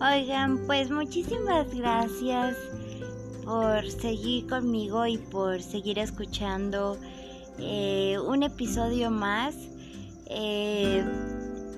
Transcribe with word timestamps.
Oigan, 0.00 0.66
pues 0.66 0.90
muchísimas 0.90 1.74
gracias 1.74 2.56
por 3.44 3.90
seguir 3.90 4.46
conmigo 4.46 5.06
y 5.06 5.18
por 5.18 5.62
seguir 5.62 5.98
escuchando 5.98 6.98
eh, 7.58 8.18
un 8.18 8.42
episodio 8.42 9.10
más. 9.10 9.54
Eh, 10.26 11.04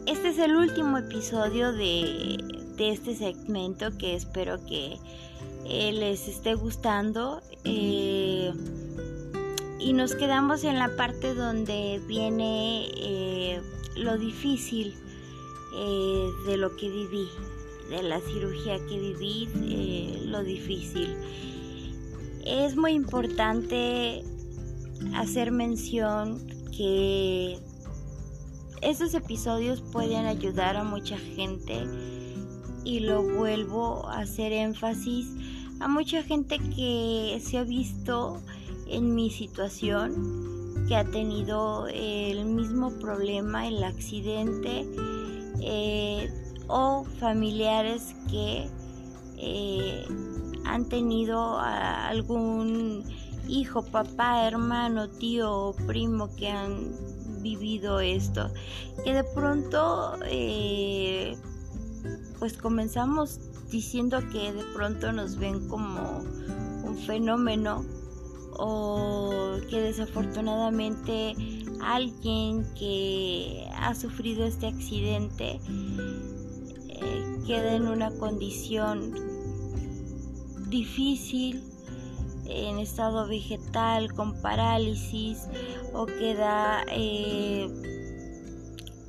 este 0.07 0.29
es 0.29 0.39
el 0.39 0.57
último 0.57 0.99
episodio 0.99 1.73
de, 1.73 2.37
este 2.79 3.15
segmento 3.15 3.97
que 3.97 4.15
espero 4.15 4.65
que 4.67 4.99
eh, 5.65 5.93
les 5.93 6.27
esté 6.29 6.55
gustando. 6.55 7.41
Y 9.79 9.93
nos 9.93 10.15
quedamos 10.15 10.65
en 10.65 10.79
la 10.79 10.97
parte 10.97 11.35
donde 11.35 12.01
viene 12.07 13.61
lo 13.97 14.19
difícil 14.19 14.95
de 16.47 16.57
lo 16.57 16.77
que 16.77 16.89
viví 16.89 17.29
de 17.89 18.03
la 18.03 18.21
cirugía 18.21 18.79
que 18.87 18.99
viví, 18.99 19.49
eh, 19.63 20.23
lo 20.27 20.43
difícil. 20.43 21.17
Es 22.45 22.77
muy 22.77 22.93
importante 22.93 24.25
hacer 25.15 25.51
mención 25.51 26.47
que 26.77 27.59
estos 28.83 29.15
episodios 29.15 29.81
pueden 29.81 30.27
ayudar 30.27 30.77
a 30.77 30.85
mucha 30.85 31.19
gente 31.19 31.87
y 32.85 33.01
lo 33.01 33.23
vuelvo 33.23 34.07
a 34.09 34.21
hacer 34.21 34.53
énfasis 34.53 35.27
a 35.81 35.89
mucha 35.89 36.23
gente 36.23 36.59
que 36.59 37.41
se 37.43 37.59
ha 37.59 37.65
visto 37.65 38.41
en 38.87 39.15
mi 39.15 39.31
situación, 39.31 40.87
que 40.89 40.97
ha 40.97 41.05
tenido 41.05 41.87
el 41.89 42.45
mismo 42.45 42.91
problema, 42.99 43.67
el 43.67 43.83
accidente. 43.83 44.87
Eh, 45.61 46.31
o 46.69 47.05
familiares 47.19 48.15
que 48.31 48.69
eh, 49.39 50.05
han 50.65 50.89
tenido 50.89 51.59
algún 51.59 53.05
hijo, 53.49 53.85
papá, 53.85 54.47
hermano, 54.47 55.09
tío 55.09 55.53
o 55.53 55.77
primo 55.87 56.35
que 56.37 56.49
han 56.49 56.93
vivido 57.43 58.01
esto, 58.01 58.51
que 59.05 59.15
de 59.15 59.23
pronto 59.23 60.15
eh, 60.25 61.37
pues 62.41 62.55
comenzamos 62.55 63.39
diciendo 63.71 64.21
que 64.33 64.53
de 64.53 64.65
pronto 64.75 65.13
nos 65.13 65.37
ven 65.37 65.69
como 65.69 66.21
un 66.85 66.99
fenómeno 67.07 67.85
o 68.59 69.59
que 69.69 69.81
desafortunadamente 69.81 71.35
alguien 71.81 72.65
que 72.75 73.69
ha 73.77 73.95
sufrido 73.95 74.45
este 74.45 74.67
accidente 74.67 75.61
queda 77.47 77.77
en 77.77 77.87
una 77.87 78.11
condición 78.11 79.15
difícil, 80.69 81.63
en 82.47 82.79
estado 82.79 83.29
vegetal, 83.29 84.13
con 84.15 84.41
parálisis, 84.43 85.47
o 85.93 86.07
queda 86.07 86.85
eh, 86.91 87.69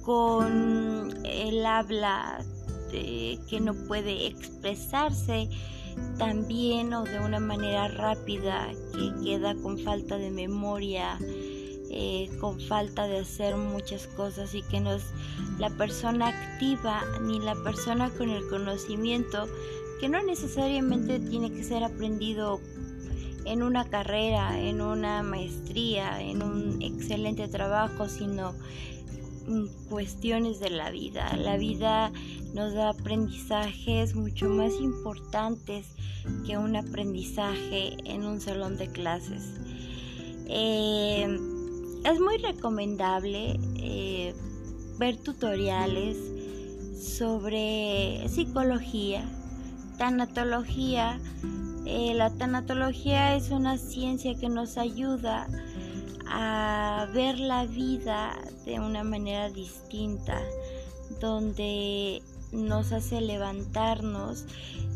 con 0.04 1.26
el 1.26 1.66
habla 1.66 2.46
que 2.92 3.60
no 3.60 3.74
puede 3.88 4.28
expresarse 4.28 5.50
tan 6.18 6.48
bien 6.48 6.94
o 6.94 7.04
de 7.04 7.20
una 7.20 7.40
manera 7.40 7.88
rápida, 7.88 8.70
que 8.94 9.14
queda 9.24 9.56
con 9.56 9.78
falta 9.78 10.18
de 10.18 10.32
memoria, 10.32 11.18
eh, 11.90 12.30
con 12.40 12.60
falta 12.60 13.08
de 13.08 13.20
hacer 13.20 13.56
muchas 13.56 14.08
cosas 14.08 14.54
y 14.56 14.62
que 14.64 14.80
no 14.80 14.94
es 14.94 15.04
la 15.58 15.70
persona 15.70 16.28
activa 16.28 17.04
ni 17.22 17.40
la 17.40 17.56
persona 17.56 18.10
con 18.10 18.30
el 18.30 18.48
conocimiento 18.50 19.48
que 20.00 20.10
no 20.10 20.22
necesariamente 20.24 21.20
tiene 21.20 21.52
que 21.52 21.64
ser 21.64 21.84
aprendido 21.84 22.60
en 23.46 23.64
una 23.64 23.90
carrera, 23.90 24.60
en 24.60 24.82
una 24.82 25.24
maestría, 25.24 26.22
en 26.22 26.44
un 26.44 26.82
excelente 26.82 27.48
trabajo, 27.48 28.10
sino 28.10 28.54
cuestiones 29.90 30.60
de 30.60 30.70
la 30.70 30.92
vida. 30.92 31.36
La 31.38 31.58
vida 31.58 32.12
nos 32.58 32.74
da 32.74 32.90
aprendizajes 32.90 34.16
mucho 34.16 34.50
más 34.50 34.74
importantes 34.82 35.90
que 36.48 36.58
un 36.58 36.76
aprendizaje 36.76 37.96
en 38.04 38.26
un 38.26 38.42
salón 38.42 38.78
de 38.78 38.92
clases. 38.92 39.44
Eh, 40.48 41.40
es 42.04 42.20
muy 42.20 42.38
recomendable 42.38 43.60
eh, 43.76 44.34
ver 44.98 45.18
tutoriales 45.18 46.18
sobre 47.00 48.28
psicología, 48.28 49.24
tanatología. 50.00 51.20
Eh, 51.86 52.16
la 52.16 52.32
tanatología 52.32 53.36
es 53.36 53.52
una 53.52 53.78
ciencia 53.78 54.34
que 54.34 54.50
nos 54.50 54.80
ayuda 54.80 55.48
a 56.28 57.08
ver 57.14 57.38
la 57.38 57.68
vida 57.68 58.36
de 58.66 58.80
una 58.80 59.04
manera 59.04 59.52
distinta, 59.52 60.42
donde 61.22 62.24
nos 62.52 62.92
hace 62.92 63.22
levantarnos, 63.22 64.46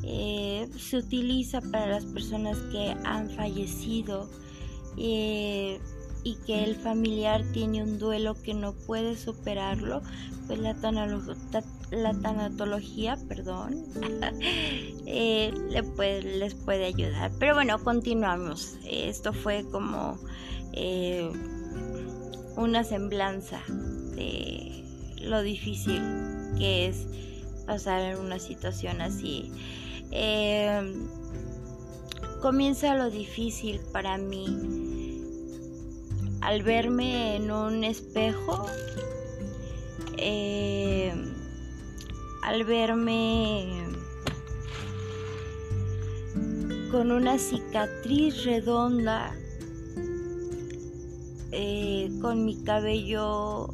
eh, 0.03 0.69
se 0.77 0.97
utiliza 0.97 1.61
para 1.61 1.87
las 1.87 2.05
personas 2.05 2.57
que 2.71 2.95
han 3.03 3.29
fallecido 3.29 4.29
y 4.97 6.35
que 6.45 6.63
el 6.63 6.75
familiar 6.75 7.43
tiene 7.53 7.83
un 7.83 7.97
duelo 7.97 8.35
que 8.41 8.53
no 8.53 8.73
puede 8.73 9.15
superarlo, 9.15 10.01
pues 10.47 10.59
la, 10.59 10.75
la 11.91 12.13
tanatología, 12.13 13.17
perdón, 13.27 13.85
eh, 15.05 15.53
le 15.69 16.21
les 16.21 16.55
puede 16.55 16.85
ayudar. 16.85 17.31
Pero 17.39 17.55
bueno, 17.55 17.83
continuamos. 17.83 18.77
Esto 18.85 19.33
fue 19.33 19.65
como 19.71 20.19
eh, 20.73 21.31
una 22.55 22.83
semblanza 22.83 23.61
de 24.15 24.83
lo 25.21 25.41
difícil 25.41 26.01
que 26.57 26.87
es 26.87 27.07
pasar 27.71 28.01
en 28.01 28.17
una 28.17 28.37
situación 28.37 28.99
así. 28.99 29.49
Eh, 30.11 30.93
comienza 32.41 32.95
lo 32.95 33.09
difícil 33.09 33.79
para 33.93 34.17
mí 34.17 35.21
al 36.41 36.63
verme 36.63 37.37
en 37.37 37.49
un 37.49 37.85
espejo, 37.85 38.65
eh, 40.17 41.13
al 42.43 42.65
verme 42.65 43.85
con 46.91 47.09
una 47.09 47.37
cicatriz 47.37 48.43
redonda, 48.43 49.33
eh, 51.53 52.11
con 52.21 52.43
mi 52.43 52.61
cabello 52.65 53.69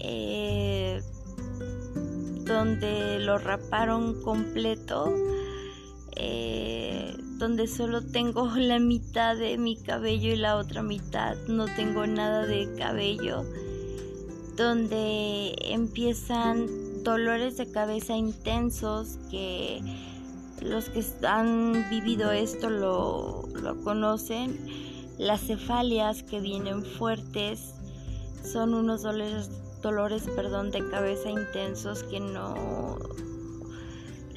eh, 0.00 1.02
donde 2.48 3.20
lo 3.20 3.38
raparon 3.38 4.20
completo 4.22 5.14
donde 7.38 7.68
solo 7.68 8.02
tengo 8.02 8.46
la 8.56 8.78
mitad 8.78 9.36
de 9.36 9.56
mi 9.56 9.76
cabello 9.76 10.32
y 10.32 10.36
la 10.36 10.56
otra 10.56 10.82
mitad 10.82 11.36
no 11.46 11.66
tengo 11.66 12.06
nada 12.06 12.46
de 12.46 12.68
cabello, 12.76 13.44
donde 14.56 15.54
empiezan 15.62 16.66
dolores 17.04 17.56
de 17.56 17.70
cabeza 17.70 18.16
intensos 18.16 19.18
que 19.30 19.80
los 20.60 20.88
que 20.88 21.04
han 21.24 21.88
vivido 21.88 22.32
esto 22.32 22.68
lo, 22.68 23.44
lo 23.62 23.80
conocen, 23.84 24.58
las 25.16 25.42
cefalias 25.42 26.24
que 26.24 26.40
vienen 26.40 26.84
fuertes, 26.84 27.74
son 28.44 28.74
unos 28.74 29.02
dolores, 29.02 29.50
dolores 29.82 30.24
perdón, 30.34 30.70
de 30.70 30.88
cabeza 30.88 31.30
intensos 31.30 32.02
que 32.04 32.20
no 32.20 32.98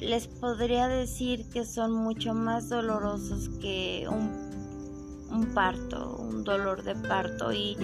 les 0.02 0.26
podría 0.26 0.88
decir 0.88 1.48
que 1.50 1.64
son 1.64 1.92
mucho 1.92 2.34
más 2.34 2.68
dolorosos 2.68 3.48
que 3.60 4.06
un, 4.08 5.46
parto, 5.54 6.16
un 6.16 6.44
dolor 6.44 6.82
de 6.82 6.94
parto. 6.94 7.52
Y 7.52 7.76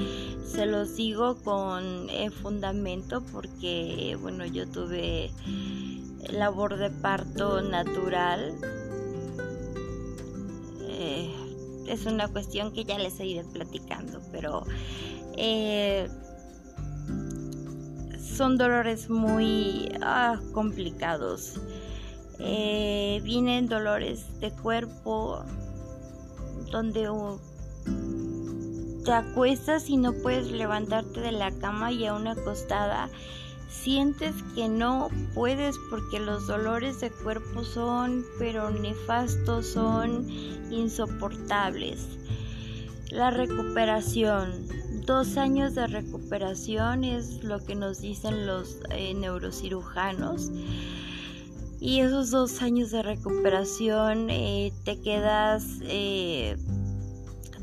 se 0.44 0.66
los 0.66 0.96
digo 0.96 1.36
con 1.36 2.10
eh, 2.10 2.30
fundamento 2.30 3.22
porque 3.32 4.18
bueno 4.20 4.44
yo 4.44 4.68
tuve 4.68 5.30
labor 6.30 6.76
de 6.76 6.90
parto 6.90 7.62
natural. 7.62 8.54
Eh, 10.80 11.32
es 11.86 12.04
una 12.06 12.28
cuestión 12.28 12.72
que 12.72 12.84
ya 12.84 12.98
les 12.98 13.20
iré 13.20 13.44
platicando 13.44 14.20
pero 14.32 14.64
eh, 15.36 16.08
son 18.38 18.56
dolores 18.56 19.10
muy 19.10 19.90
ah, 20.00 20.38
complicados. 20.52 21.60
Eh, 22.38 23.20
vienen 23.24 23.66
dolores 23.66 24.38
de 24.38 24.52
cuerpo 24.52 25.42
donde 26.70 27.10
te 29.04 29.12
acuestas 29.12 29.90
y 29.90 29.96
no 29.96 30.12
puedes 30.12 30.52
levantarte 30.52 31.18
de 31.18 31.32
la 31.32 31.50
cama 31.50 31.90
y 31.90 32.06
aún 32.06 32.28
acostada. 32.28 33.10
Sientes 33.68 34.36
que 34.54 34.68
no 34.68 35.08
puedes 35.34 35.74
porque 35.90 36.20
los 36.20 36.46
dolores 36.46 37.00
de 37.00 37.10
cuerpo 37.10 37.64
son 37.64 38.24
pero 38.38 38.70
nefastos, 38.70 39.66
son 39.66 40.30
insoportables. 40.70 42.06
La 43.10 43.32
recuperación, 43.32 44.68
dos 45.08 45.38
años 45.38 45.74
de 45.74 45.86
recuperación 45.86 47.02
es 47.02 47.42
lo 47.42 47.64
que 47.64 47.74
nos 47.74 48.02
dicen 48.02 48.46
los 48.46 48.76
eh, 48.90 49.14
neurocirujanos. 49.14 50.52
Y 51.80 52.00
esos 52.00 52.30
dos 52.30 52.60
años 52.60 52.90
de 52.90 53.02
recuperación 53.02 54.28
eh, 54.28 54.70
te 54.84 55.00
quedas 55.00 55.64
eh, 55.80 56.58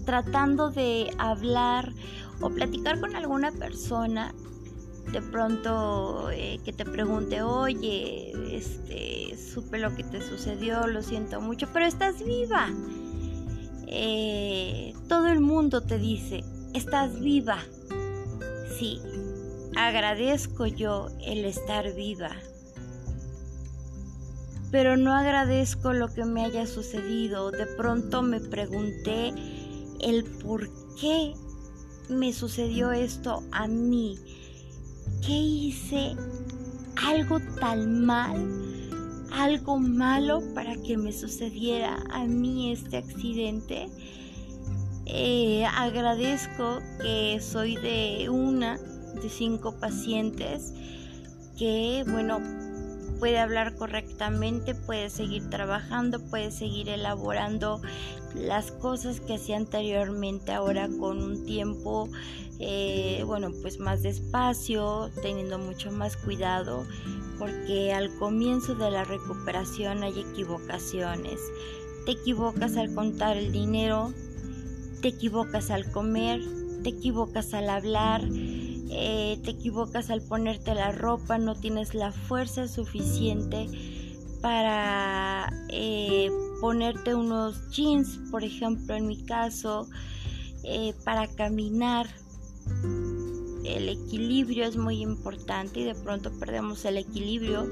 tratando 0.06 0.72
de 0.72 1.12
hablar 1.20 1.94
o 2.42 2.50
platicar 2.50 3.00
con 3.00 3.16
alguna 3.16 3.52
persona 3.52 4.34
de 5.12 5.22
pronto 5.22 6.30
que 6.32 6.74
te 6.74 6.84
pregunte, 6.84 7.44
oye, 7.44 8.34
este, 8.58 9.38
supe 9.38 9.78
lo 9.78 9.96
que 9.96 10.04
te 10.04 10.20
sucedió, 10.20 10.88
lo 10.88 11.04
siento 11.04 11.40
mucho, 11.42 11.68
pero 11.72 11.86
estás 11.86 12.26
viva. 12.26 12.70
Todo 15.08 15.28
el 15.28 15.42
mundo 15.42 15.82
te 15.82 16.00
dice, 16.00 16.44
estás 16.76 17.20
viva. 17.20 17.60
Sí, 18.78 19.00
agradezco 19.76 20.66
yo 20.66 21.08
el 21.26 21.46
estar 21.46 21.94
viva. 21.96 22.32
Pero 24.72 24.98
no 24.98 25.14
agradezco 25.14 25.94
lo 25.94 26.14
que 26.14 26.26
me 26.26 26.44
haya 26.44 26.68
sucedido. 26.68 27.52
De 27.52 27.66
pronto 27.66 28.22
me 28.22 28.40
pregunté 28.40 29.34
el 30.02 30.24
por 30.26 30.70
qué 31.00 31.34
me 32.10 32.34
sucedió 32.34 32.92
esto 32.92 33.42
a 33.52 33.68
mí 33.68 34.20
qué 35.26 35.34
hice 35.34 36.16
algo 37.04 37.40
tan 37.60 38.06
mal, 38.06 38.36
algo 39.32 39.80
malo 39.80 40.42
para 40.54 40.76
que 40.84 40.98
me 40.98 41.12
sucediera 41.12 41.98
a 42.12 42.26
mí 42.26 42.72
este 42.72 42.98
accidente. 42.98 43.88
Eh, 45.06 45.66
agradezco 45.66 46.82
que 47.02 47.40
soy 47.40 47.76
de 47.76 48.30
una 48.30 48.78
de 48.78 49.30
cinco 49.30 49.80
pacientes 49.80 50.74
que, 51.58 52.04
bueno, 52.08 52.40
puede 53.20 53.40
hablar 53.40 53.76
correctamente, 53.76 54.76
puede 54.76 55.10
seguir 55.10 55.50
trabajando, 55.50 56.20
puede 56.30 56.52
seguir 56.52 56.90
elaborando 56.90 57.82
las 58.34 58.72
cosas 58.72 59.22
que 59.22 59.36
hacía 59.36 59.58
anteriormente, 59.58 60.52
ahora 60.52 60.90
con 61.00 61.22
un 61.22 61.46
tiempo 61.46 62.10
eh, 62.60 63.24
bueno, 63.26 63.52
pues 63.62 63.80
más 63.80 64.02
despacio, 64.04 65.10
teniendo 65.22 65.60
mucho 65.60 65.92
más 65.92 66.16
cuidado, 66.16 66.86
porque 67.38 67.94
al 67.94 68.16
comienzo 68.18 68.76
de 68.76 68.92
la 68.92 69.04
recuperación 69.04 70.04
hay 70.04 70.20
equivocaciones. 70.20 71.40
Te 72.06 72.12
equivocas 72.14 72.78
al 72.78 72.94
contar 72.94 73.36
el 73.36 73.52
dinero, 73.52 74.14
te 75.06 75.10
equivocas 75.10 75.70
al 75.70 75.92
comer, 75.92 76.42
te 76.82 76.90
equivocas 76.90 77.54
al 77.54 77.70
hablar, 77.70 78.24
eh, 78.28 79.40
te 79.44 79.52
equivocas 79.52 80.10
al 80.10 80.24
ponerte 80.24 80.74
la 80.74 80.92
ropa, 80.94 81.38
no 81.38 81.54
tienes 81.54 81.94
la 81.94 82.12
fuerza 82.12 82.68
suficiente 82.68 83.68
para 84.42 85.54
eh, 85.70 86.32
ponerte 86.60 87.14
unos 87.14 87.70
jeans, 87.70 88.20
por 88.32 88.44
ejemplo, 88.44 88.96
en 88.96 89.06
mi 89.06 89.24
caso, 89.26 89.88
para 91.04 91.28
caminar, 91.28 92.08
el 93.64 93.90
equilibrio 93.90 94.66
es 94.66 94.76
muy 94.76 95.04
importante 95.04 95.82
y 95.82 95.84
de 95.84 95.94
pronto 95.94 96.32
perdemos 96.40 96.84
el 96.84 96.98
equilibrio. 96.98 97.70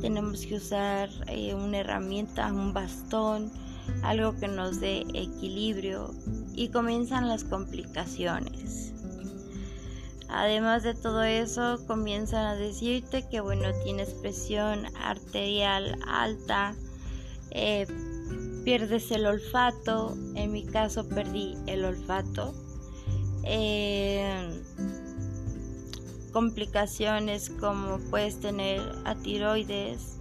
Tenemos 0.00 0.44
que 0.44 0.56
usar 0.56 1.10
eh, 1.28 1.54
una 1.54 1.78
herramienta, 1.78 2.52
un 2.52 2.72
bastón, 2.72 3.52
algo 4.02 4.36
que 4.36 4.48
nos 4.48 4.80
dé 4.80 5.04
equilibrio 5.14 6.12
y 6.56 6.68
comienzan 6.68 7.28
las 7.28 7.44
complicaciones. 7.44 8.92
Además 10.28 10.82
de 10.82 10.94
todo 10.94 11.22
eso, 11.22 11.78
comienzan 11.86 12.46
a 12.46 12.56
decirte 12.56 13.28
que 13.30 13.40
bueno, 13.40 13.68
tienes 13.84 14.10
presión 14.10 14.86
arterial 14.96 15.96
alta, 16.08 16.74
eh, 17.52 17.86
pierdes 18.64 19.12
el 19.12 19.26
olfato, 19.26 20.16
en 20.34 20.50
mi 20.50 20.66
caso 20.66 21.08
perdí 21.08 21.54
el 21.68 21.84
olfato 21.84 22.52
eh, 23.48 24.60
complicaciones 26.32 27.48
como 27.48 27.98
puedes 28.10 28.40
tener 28.40 28.80
a 29.04 29.14
tiroides, 29.14 30.18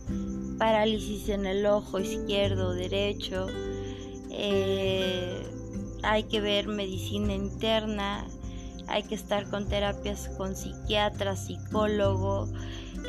parálisis 0.60 1.30
en 1.30 1.48
el 1.48 1.66
ojo 1.66 2.00
izquierdo 2.00 2.70
o 2.70 2.74
derecho, 2.74 3.48
eh, 4.30 5.44
hay 6.06 6.24
que 6.24 6.42
ver 6.42 6.68
medicina 6.68 7.34
interna, 7.34 8.26
hay 8.88 9.04
que 9.04 9.16
estar 9.16 9.50
con 9.50 9.68
terapias 9.68 10.30
con 10.38 10.56
psiquiatra, 10.56 11.36
psicólogo. 11.36 12.48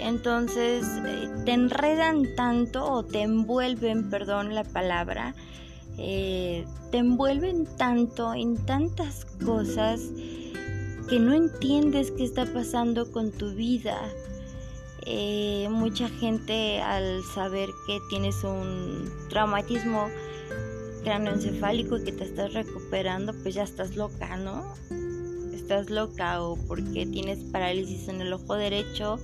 Entonces 0.00 0.84
eh, 1.06 1.28
te 1.44 1.52
enredan 1.52 2.34
tanto 2.36 2.84
o 2.84 3.02
te 3.04 3.22
envuelven, 3.22 4.10
perdón 4.10 4.54
la 4.54 4.64
palabra, 4.64 5.34
eh, 5.98 6.66
te 6.90 6.98
envuelven 6.98 7.66
tanto 7.76 8.34
en 8.34 8.56
tantas 8.66 9.24
cosas 9.44 10.00
que 11.08 11.20
no 11.20 11.32
entiendes 11.32 12.10
qué 12.10 12.24
está 12.24 12.46
pasando 12.46 13.10
con 13.12 13.30
tu 13.30 13.54
vida. 13.54 13.98
Eh, 15.08 15.68
mucha 15.70 16.08
gente 16.08 16.80
al 16.80 17.22
saber 17.22 17.70
que 17.86 18.00
tienes 18.10 18.42
un 18.42 19.08
traumatismo 19.28 20.08
cranoencefálico 21.06 21.98
y 21.98 22.02
que 22.02 22.10
te 22.10 22.24
estás 22.24 22.52
recuperando, 22.52 23.32
pues 23.32 23.54
ya 23.54 23.62
estás 23.62 23.94
loca, 23.94 24.36
¿no? 24.36 24.74
Estás 25.54 25.88
loca 25.88 26.42
o 26.42 26.56
porque 26.66 27.06
tienes 27.06 27.38
parálisis 27.52 28.08
en 28.08 28.20
el 28.20 28.32
ojo 28.32 28.54
derecho, 28.54 29.20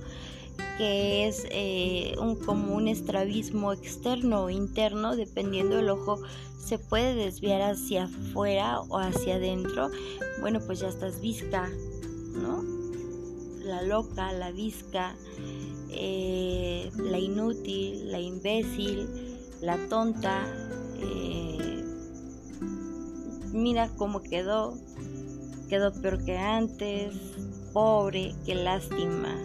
que 0.77 1.27
es 1.27 1.45
eh, 1.51 2.15
un, 2.21 2.37
como 2.37 2.73
un 2.73 2.87
estrabismo 2.87 3.73
externo 3.73 4.45
o 4.45 4.49
interno, 4.49 5.17
dependiendo 5.17 5.75
del 5.75 5.89
ojo 5.89 6.21
se 6.57 6.79
puede 6.79 7.15
desviar 7.15 7.61
hacia 7.61 8.05
afuera 8.05 8.79
o 8.79 8.97
hacia 8.97 9.35
adentro, 9.35 9.91
bueno, 10.39 10.61
pues 10.65 10.79
ya 10.79 10.87
estás 10.87 11.19
visca, 11.19 11.69
¿no? 12.31 12.63
La 13.65 13.81
loca, 13.81 14.31
la 14.31 14.51
visca, 14.51 15.15
eh, 15.89 16.89
la 16.95 17.19
inútil, 17.19 18.09
la 18.09 18.21
imbécil, 18.21 19.05
la 19.59 19.75
tonta. 19.89 20.47
Eh, 21.01 21.52
mira 23.53 23.89
cómo 23.95 24.21
quedó, 24.21 24.77
quedó 25.69 25.93
peor 25.93 26.23
que 26.25 26.37
antes, 26.37 27.13
pobre, 27.71 28.35
qué 28.45 28.55
lástima. 28.55 29.37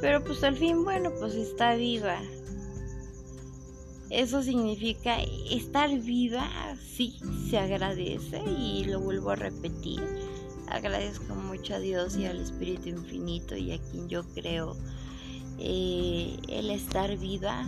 Pero 0.00 0.22
pues 0.22 0.44
al 0.44 0.56
fin, 0.56 0.84
bueno, 0.84 1.10
pues 1.18 1.34
está 1.34 1.74
viva, 1.74 2.20
eso 4.10 4.42
significa 4.42 5.18
estar 5.50 5.90
viva, 6.00 6.48
sí, 6.96 7.20
se 7.50 7.58
agradece 7.58 8.40
y 8.58 8.84
lo 8.84 9.00
vuelvo 9.00 9.30
a 9.30 9.36
repetir. 9.36 10.00
Agradezco 10.66 11.34
mucho 11.34 11.74
a 11.74 11.78
Dios 11.78 12.16
y 12.16 12.24
al 12.24 12.40
Espíritu 12.40 12.88
Infinito 12.88 13.54
y 13.56 13.72
a 13.72 13.78
quien 13.78 14.08
yo 14.08 14.22
creo 14.34 14.76
eh, 15.58 16.38
el 16.48 16.70
estar 16.70 17.18
viva, 17.18 17.66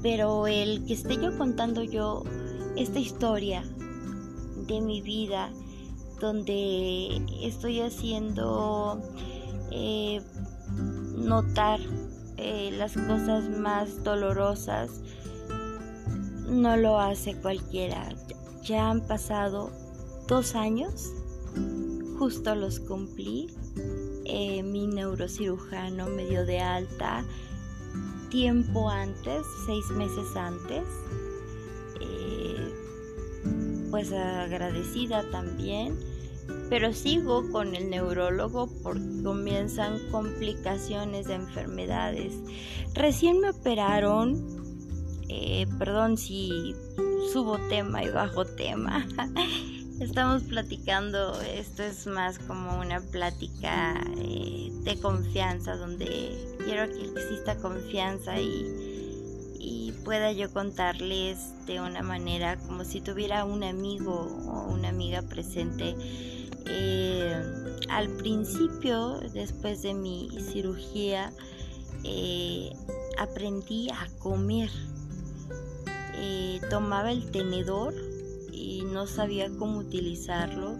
pero 0.00 0.46
el 0.46 0.84
que 0.84 0.94
esté 0.94 1.16
yo 1.16 1.36
contando 1.36 1.82
yo 1.82 2.22
esta 2.76 3.00
historia 3.00 3.64
de 4.68 4.80
mi 4.80 5.00
vida, 5.00 5.50
donde 6.20 7.20
estoy 7.42 7.80
haciendo 7.80 9.02
eh, 9.70 10.22
notar 11.16 11.80
eh, 12.36 12.70
las 12.78 12.92
cosas 12.92 13.48
más 13.48 14.04
dolorosas, 14.04 15.00
no 16.48 16.76
lo 16.76 17.00
hace 17.00 17.34
cualquiera. 17.34 18.08
Ya 18.62 18.90
han 18.90 19.06
pasado 19.06 19.70
dos 20.28 20.54
años, 20.54 21.12
justo 22.18 22.54
los 22.54 22.78
cumplí. 22.80 23.48
Eh, 24.24 24.62
mi 24.62 24.86
neurocirujano 24.86 26.06
me 26.06 26.26
dio 26.26 26.44
de 26.44 26.60
alta 26.60 27.24
tiempo 28.30 28.90
antes, 28.90 29.42
seis 29.66 29.84
meses 29.96 30.36
antes. 30.36 30.84
Pues 33.98 34.12
agradecida 34.12 35.28
también, 35.32 35.98
pero 36.70 36.92
sigo 36.92 37.50
con 37.50 37.74
el 37.74 37.90
neurólogo 37.90 38.68
porque 38.84 39.24
comienzan 39.24 39.98
complicaciones 40.12 41.26
de 41.26 41.34
enfermedades. 41.34 42.32
Recién 42.94 43.40
me 43.40 43.50
operaron 43.50 44.38
eh, 45.28 45.66
perdón 45.80 46.16
si 46.16 46.76
subo 47.32 47.58
tema 47.68 48.04
y 48.04 48.10
bajo 48.10 48.44
tema. 48.44 49.04
estamos 50.00 50.44
platicando, 50.44 51.40
esto 51.40 51.82
es 51.82 52.06
más 52.06 52.38
como 52.38 52.78
una 52.78 53.00
plática 53.00 54.00
eh, 54.16 54.70
de 54.84 54.96
confianza, 55.00 55.74
donde 55.74 56.56
quiero 56.64 56.88
que 56.94 57.04
exista 57.04 57.58
confianza 57.58 58.38
y, 58.38 59.56
y 59.58 59.87
pueda 60.08 60.32
yo 60.32 60.50
contarles 60.50 61.52
de 61.66 61.82
una 61.82 62.00
manera 62.00 62.56
como 62.56 62.82
si 62.82 63.02
tuviera 63.02 63.44
un 63.44 63.62
amigo 63.62 64.26
o 64.46 64.72
una 64.72 64.88
amiga 64.88 65.20
presente. 65.20 65.94
Eh, 66.64 67.36
al 67.90 68.08
principio, 68.16 69.20
después 69.34 69.82
de 69.82 69.92
mi 69.92 70.30
cirugía, 70.50 71.30
eh, 72.04 72.72
aprendí 73.18 73.90
a 73.90 74.08
comer. 74.18 74.70
tomaba 76.70 77.12
el 77.12 77.30
tenedor 77.30 77.94
y 78.50 78.84
no 78.84 79.06
sabía 79.06 79.50
cómo 79.58 79.78
utilizarlo, 79.78 80.74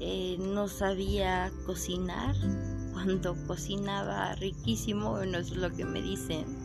eh, 0.00 0.36
no 0.38 0.68
sabía 0.68 1.50
cocinar. 1.64 2.36
Cuando 2.92 3.36
cocinaba 3.46 4.34
riquísimo, 4.34 5.12
bueno, 5.12 5.38
es 5.38 5.56
lo 5.56 5.70
que 5.70 5.86
me 5.86 6.02
dicen 6.02 6.63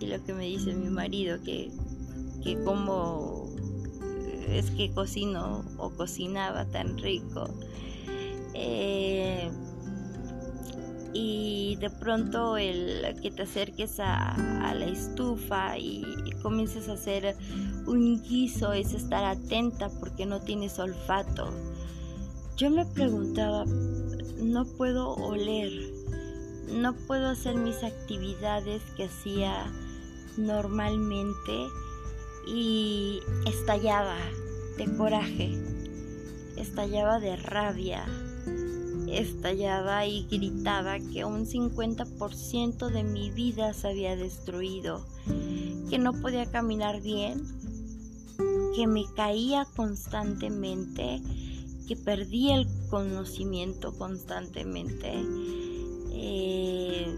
y 0.00 0.06
lo 0.06 0.22
que 0.24 0.34
me 0.34 0.44
dice 0.46 0.74
mi 0.74 0.90
marido, 0.90 1.42
que, 1.42 1.70
que 2.42 2.62
como 2.62 3.50
es 4.48 4.70
que 4.70 4.90
cocino 4.92 5.64
o 5.78 5.90
cocinaba 5.90 6.64
tan 6.66 6.98
rico. 6.98 7.48
Eh, 8.54 9.50
y 11.12 11.76
de 11.76 11.90
pronto 11.90 12.56
el 12.56 13.18
que 13.22 13.30
te 13.30 13.42
acerques 13.42 13.98
a, 14.00 14.74
la 14.74 14.84
estufa 14.86 15.78
y, 15.78 16.04
comiences 16.42 16.88
a 16.88 16.92
hacer 16.92 17.34
un 17.86 18.22
guiso 18.22 18.72
es 18.72 18.92
estar 18.92 19.24
atenta 19.24 19.88
porque 19.98 20.26
no 20.26 20.40
tienes 20.40 20.78
olfato. 20.78 21.50
Yo 22.56 22.70
me 22.70 22.86
preguntaba, 22.86 23.64
no 23.64 24.64
puedo 24.64 25.14
oler, 25.14 25.72
no 26.70 26.94
puedo 26.94 27.28
hacer 27.28 27.56
mis 27.56 27.82
actividades 27.82 28.82
que 28.96 29.04
hacía 29.04 29.72
normalmente 30.36 31.68
y 32.46 33.20
estallaba 33.46 34.18
de 34.76 34.96
coraje, 34.96 35.52
estallaba 36.56 37.18
de 37.18 37.36
rabia, 37.36 38.06
estallaba 39.08 40.06
y 40.06 40.26
gritaba 40.30 40.98
que 40.98 41.24
un 41.24 41.46
50% 41.46 42.88
de 42.90 43.02
mi 43.02 43.30
vida 43.30 43.72
se 43.72 43.88
había 43.88 44.16
destruido, 44.16 45.04
que 45.90 45.98
no 45.98 46.12
podía 46.12 46.46
caminar 46.46 47.00
bien, 47.00 47.42
que 48.74 48.86
me 48.86 49.04
caía 49.16 49.66
constantemente, 49.76 51.22
que 51.88 51.96
perdía 51.96 52.56
el 52.56 52.66
conocimiento 52.90 53.96
constantemente. 53.96 55.12
Eh, 56.12 57.14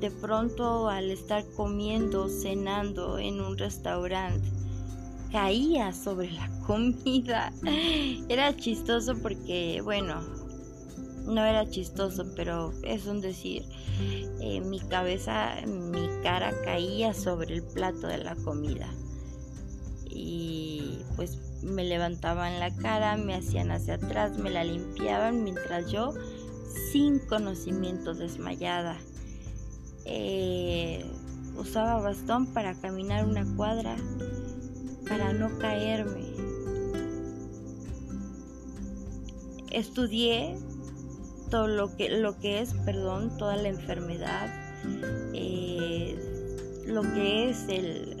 de 0.00 0.10
pronto 0.10 0.88
al 0.88 1.10
estar 1.10 1.44
comiendo, 1.56 2.28
cenando 2.28 3.18
en 3.18 3.40
un 3.40 3.58
restaurante, 3.58 4.48
caía 5.32 5.92
sobre 5.92 6.32
la 6.32 6.48
comida. 6.66 7.52
Era 8.28 8.56
chistoso 8.56 9.14
porque, 9.20 9.80
bueno, 9.82 10.20
no 11.26 11.44
era 11.44 11.68
chistoso, 11.68 12.24
pero 12.34 12.72
es 12.82 13.06
un 13.06 13.20
decir. 13.20 13.64
Eh, 14.40 14.60
mi 14.60 14.80
cabeza, 14.80 15.56
mi 15.66 16.08
cara 16.22 16.52
caía 16.64 17.12
sobre 17.12 17.56
el 17.56 17.62
plato 17.62 18.06
de 18.06 18.18
la 18.18 18.34
comida. 18.36 18.88
Y 20.08 21.00
pues 21.16 21.38
me 21.62 21.84
levantaban 21.84 22.58
la 22.60 22.74
cara, 22.74 23.16
me 23.16 23.34
hacían 23.34 23.70
hacia 23.70 23.94
atrás, 23.94 24.38
me 24.38 24.50
la 24.50 24.64
limpiaban 24.64 25.44
mientras 25.44 25.90
yo, 25.90 26.14
sin 26.92 27.18
conocimiento, 27.18 28.14
desmayada. 28.14 28.96
Eh, 30.10 31.04
usaba 31.58 32.00
bastón 32.00 32.46
para 32.46 32.74
caminar 32.74 33.26
una 33.26 33.44
cuadra, 33.56 33.96
para 35.06 35.32
no 35.34 35.58
caerme. 35.58 36.24
Estudié 39.70 40.56
todo 41.50 41.66
lo 41.66 41.94
que, 41.94 42.08
lo 42.08 42.38
que 42.38 42.60
es, 42.60 42.72
perdón, 42.84 43.36
toda 43.36 43.56
la 43.56 43.68
enfermedad, 43.68 44.48
eh, 45.34 46.16
lo 46.86 47.02
que 47.02 47.50
es 47.50 47.68
el 47.68 48.16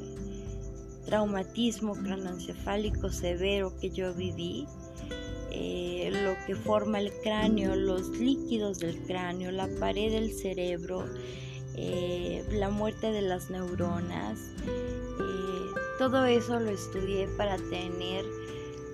traumatismo 1.06 1.94
cranoencefálico 1.94 3.10
severo 3.10 3.72
que 3.80 3.88
yo 3.88 4.12
viví, 4.12 4.66
eh, 5.50 6.10
lo 6.12 6.46
que 6.46 6.54
forma 6.54 7.00
el 7.00 7.12
cráneo, 7.22 7.74
los 7.74 8.10
líquidos 8.10 8.78
del 8.78 9.02
cráneo, 9.04 9.50
la 9.50 9.68
pared 9.80 10.12
del 10.12 10.32
cerebro, 10.32 11.06
eh, 11.74 12.44
la 12.52 12.70
muerte 12.70 13.12
de 13.12 13.22
las 13.22 13.50
neuronas. 13.50 14.38
todo 15.98 16.24
eso 16.26 16.60
lo 16.60 16.70
estudié 16.70 17.26
para 17.36 17.56
tener 17.56 18.24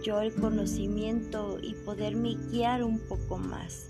yo 0.05 0.21
el 0.21 0.35
conocimiento 0.35 1.59
y 1.63 1.75
poderme 1.75 2.35
guiar 2.51 2.85
un 2.85 2.99
poco 2.99 3.39
más. 3.39 3.89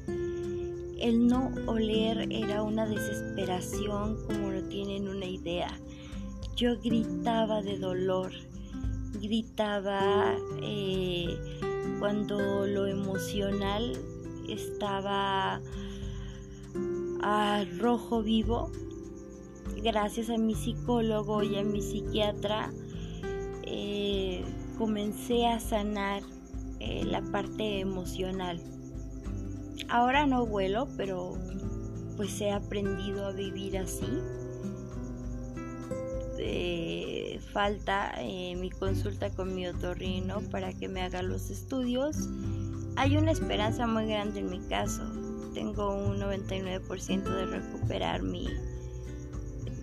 El 1.00 1.26
no 1.26 1.50
oler 1.66 2.28
era 2.30 2.62
una 2.62 2.86
desesperación 2.86 4.24
como 4.26 4.52
no 4.52 4.62
tienen 4.62 5.08
una 5.08 5.26
idea. 5.26 5.76
Yo 6.54 6.78
gritaba 6.80 7.62
de 7.62 7.78
dolor, 7.78 8.30
gritaba 9.20 10.36
eh, 10.62 11.36
cuando 11.98 12.66
lo 12.66 12.86
emocional 12.86 13.98
estaba 14.48 15.60
rojo 17.78 18.22
vivo. 18.22 18.70
Gracias 19.82 20.30
a 20.30 20.36
mi 20.36 20.54
psicólogo 20.54 21.42
y 21.42 21.56
a 21.56 21.64
mi 21.64 21.80
psiquiatra 21.80 22.72
eh, 23.62 24.44
comencé 24.78 25.46
a 25.46 25.60
sanar 25.60 26.22
eh, 26.80 27.04
la 27.04 27.22
parte 27.22 27.80
emocional 27.80 28.60
Ahora 29.88 30.26
no 30.26 30.46
vuelo, 30.46 30.88
pero 30.96 31.36
pues 32.16 32.40
he 32.40 32.50
aprendido 32.50 33.26
a 33.26 33.32
vivir 33.32 33.78
así. 33.78 34.06
Eh, 36.38 37.40
falta 37.52 38.14
mi 38.20 38.70
consulta 38.70 39.30
con 39.30 39.54
mi 39.54 39.66
otorrino 39.66 40.40
para 40.50 40.72
que 40.72 40.88
me 40.88 41.02
haga 41.02 41.22
los 41.22 41.50
estudios. 41.50 42.28
Hay 42.96 43.16
una 43.16 43.32
esperanza 43.32 43.86
muy 43.86 44.06
grande 44.06 44.40
en 44.40 44.50
mi 44.50 44.60
caso. 44.60 45.02
Tengo 45.54 45.94
un 45.94 46.18
99% 46.18 47.22
de 47.22 47.46
recuperar 47.46 48.22
mi, 48.22 48.48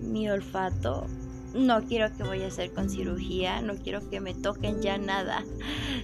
mi 0.01 0.29
olfato 0.29 1.07
no 1.53 1.81
quiero 1.85 2.15
que 2.15 2.23
voy 2.23 2.43
a 2.43 2.47
hacer 2.47 2.71
con 2.71 2.89
cirugía, 2.89 3.61
no 3.61 3.75
quiero 3.75 4.09
que 4.09 4.21
me 4.21 4.33
toquen 4.33 4.81
ya 4.81 4.97
nada. 4.97 5.43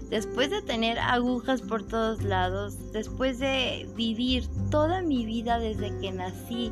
Después 0.09 0.49
de 0.49 0.61
tener 0.61 0.99
agujas 0.99 1.61
por 1.61 1.83
todos 1.83 2.23
lados, 2.23 2.91
después 2.91 3.39
de 3.39 3.89
vivir 3.95 4.47
toda 4.69 5.01
mi 5.01 5.25
vida 5.25 5.59
desde 5.59 5.97
que 5.99 6.11
nací 6.11 6.71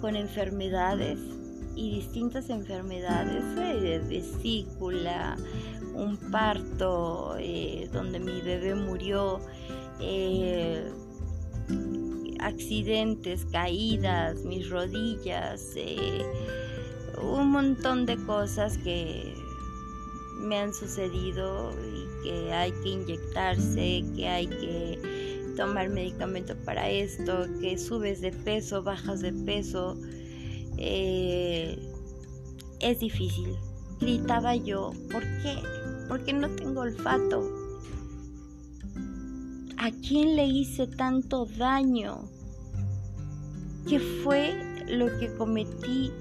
con 0.00 0.16
enfermedades 0.16 1.18
y 1.76 1.94
distintas 1.94 2.50
enfermedades, 2.50 3.54
de 3.54 3.98
vesícula, 4.00 5.36
un 5.94 6.16
parto 6.16 7.36
eh, 7.38 7.88
donde 7.92 8.18
mi 8.18 8.40
bebé 8.40 8.74
murió, 8.74 9.40
eh, 10.00 10.90
accidentes, 12.42 13.46
caídas, 13.50 14.44
mis 14.44 14.68
rodillas, 14.68 15.72
eh, 15.76 16.24
un 17.22 17.50
montón 17.50 18.06
de 18.06 18.16
cosas 18.24 18.78
que 18.78 19.34
me 20.38 20.58
han 20.58 20.74
sucedido 20.74 21.72
y 21.94 22.24
que 22.24 22.52
hay 22.52 22.72
que 22.82 22.88
inyectarse, 22.88 24.04
que 24.16 24.28
hay 24.28 24.46
que 24.46 25.52
tomar 25.56 25.88
medicamento 25.88 26.56
para 26.64 26.90
esto, 26.90 27.46
que 27.60 27.78
subes 27.78 28.20
de 28.20 28.32
peso, 28.32 28.82
bajas 28.82 29.20
de 29.20 29.32
peso. 29.32 29.96
Eh, 30.78 31.78
es 32.80 32.98
difícil. 32.98 33.56
Gritaba 34.00 34.56
yo, 34.56 34.92
¿por 35.12 35.22
qué? 35.22 35.56
Porque 36.08 36.32
no 36.32 36.48
tengo 36.50 36.80
olfato. 36.80 37.48
¿A 39.78 39.90
quién 40.06 40.36
le 40.36 40.46
hice 40.46 40.86
tanto 40.86 41.46
daño? 41.46 42.31
¿Qué 43.88 43.98
fue 43.98 44.54
lo 44.88 45.06
que 45.18 45.34
cometí 45.34 46.12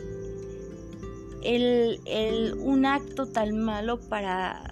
el, 1.43 2.55
un 2.59 2.85
acto 2.85 3.25
tan 3.27 3.59
malo 3.59 3.99
para 3.99 4.71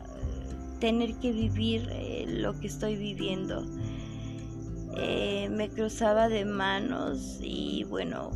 tener 0.80 1.16
que 1.16 1.32
vivir 1.32 1.88
eh, 1.92 2.26
lo 2.28 2.60
que 2.60 2.68
estoy 2.68 2.96
viviendo. 2.96 3.66
Eh, 4.98 5.50
me 5.52 5.70
cruzaba 5.70 6.30
de 6.30 6.46
manos 6.46 7.40
y 7.42 7.84
bueno, 7.86 8.32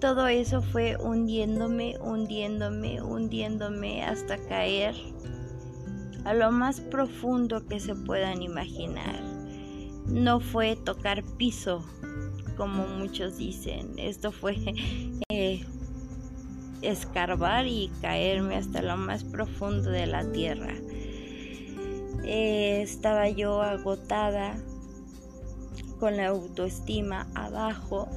todo 0.00 0.26
eso 0.26 0.62
fue 0.62 0.96
hundiéndome, 0.96 1.96
hundiéndome, 2.00 3.02
hundiéndome 3.02 4.04
hasta 4.04 4.36
caer, 4.46 4.94
a 6.24 6.34
lo 6.34 6.50
más 6.50 6.80
profundo 6.80 7.66
que 7.66 7.80
se 7.80 7.94
puedan 7.94 8.42
imaginar. 8.42 9.22
No 10.06 10.38
fue 10.38 10.76
tocar 10.76 11.24
piso, 11.36 11.84
como 12.56 12.86
muchos 12.86 13.36
dicen. 13.36 13.92
Esto 13.98 14.32
fue 14.32 14.56
eh, 15.28 15.64
escarbar 16.82 17.66
y 17.66 17.90
caerme 18.00 18.56
hasta 18.56 18.82
lo 18.82 18.96
más 18.96 19.24
profundo 19.24 19.90
de 19.90 20.06
la 20.06 20.30
tierra. 20.32 20.74
Eh, 22.24 22.82
estaba 22.82 23.28
yo 23.28 23.62
agotada, 23.62 24.56
con 26.00 26.16
la 26.16 26.28
autoestima 26.28 27.26
abajo. 27.34 28.08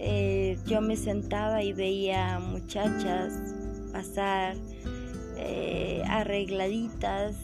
Eh, 0.00 0.58
yo 0.66 0.80
me 0.80 0.96
sentaba 0.96 1.62
y 1.62 1.72
veía 1.72 2.38
muchachas 2.38 3.32
pasar 3.92 4.56
arregladitas. 6.10 7.36